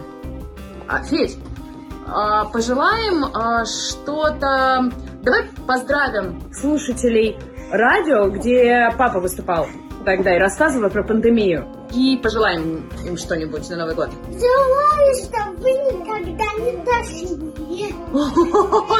А, 0.86 1.02
Федь, 1.02 1.36
а, 2.06 2.44
пожелаем 2.44 3.24
а, 3.24 3.64
что-то... 3.64 4.92
Давай 5.22 5.46
поздравим 5.66 6.40
слушателей 6.52 7.36
радио, 7.72 8.30
где 8.30 8.94
папа 8.96 9.18
выступал 9.18 9.66
тогда 10.04 10.36
и 10.36 10.38
рассказывал 10.38 10.88
про 10.90 11.02
пандемию. 11.02 11.66
И 11.92 12.16
пожелаем 12.22 12.88
им 13.04 13.16
что-нибудь 13.16 13.68
на 13.70 13.76
Новый 13.76 13.94
год. 13.94 14.10
Желаю, 14.28 15.14
чтобы 15.16 15.56
вы 15.62 15.70
никогда 15.70 16.44
не 16.58 16.72
дошли. 16.84 17.94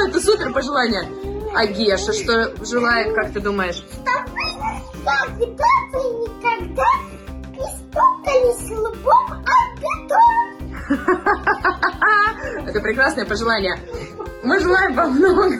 Это 0.09 0.21
супер 0.21 0.53
пожелание. 0.53 1.09
А 1.55 1.67
Геша 1.67 2.13
что 2.13 2.53
желает, 2.65 3.15
как 3.15 3.33
ты 3.33 3.41
думаешь? 3.41 3.77
Чтобы 3.77 5.47
вы 5.93 6.03
никогда 6.27 6.91
не 7.57 7.67
стукались 7.77 8.71
лбом 8.71 9.33
о 9.33 9.59
бетон. 9.77 10.59
Это 12.67 12.81
прекрасное 12.81 13.25
пожелание. 13.25 13.79
Мы 14.43 14.61
желаем 14.61 14.95
вам 14.95 15.17
много 15.17 15.57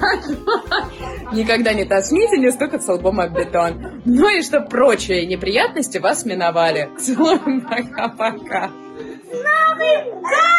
Никогда 1.33 1.73
не 1.73 1.85
тошните, 1.85 2.39
не 2.39 2.51
стукаться 2.53 2.95
лбом 2.95 3.21
об 3.21 3.33
бетон. 3.33 4.03
Ну 4.05 4.29
и 4.29 4.43
чтобы 4.43 4.69
прочие 4.69 5.27
неприятности 5.27 5.99
вас 5.99 6.25
миновали. 6.25 6.89
Целуем, 6.99 7.61
пока-пока. 7.63 8.71
С 9.31 9.33
Новым 9.33 10.21
годом! 10.21 10.58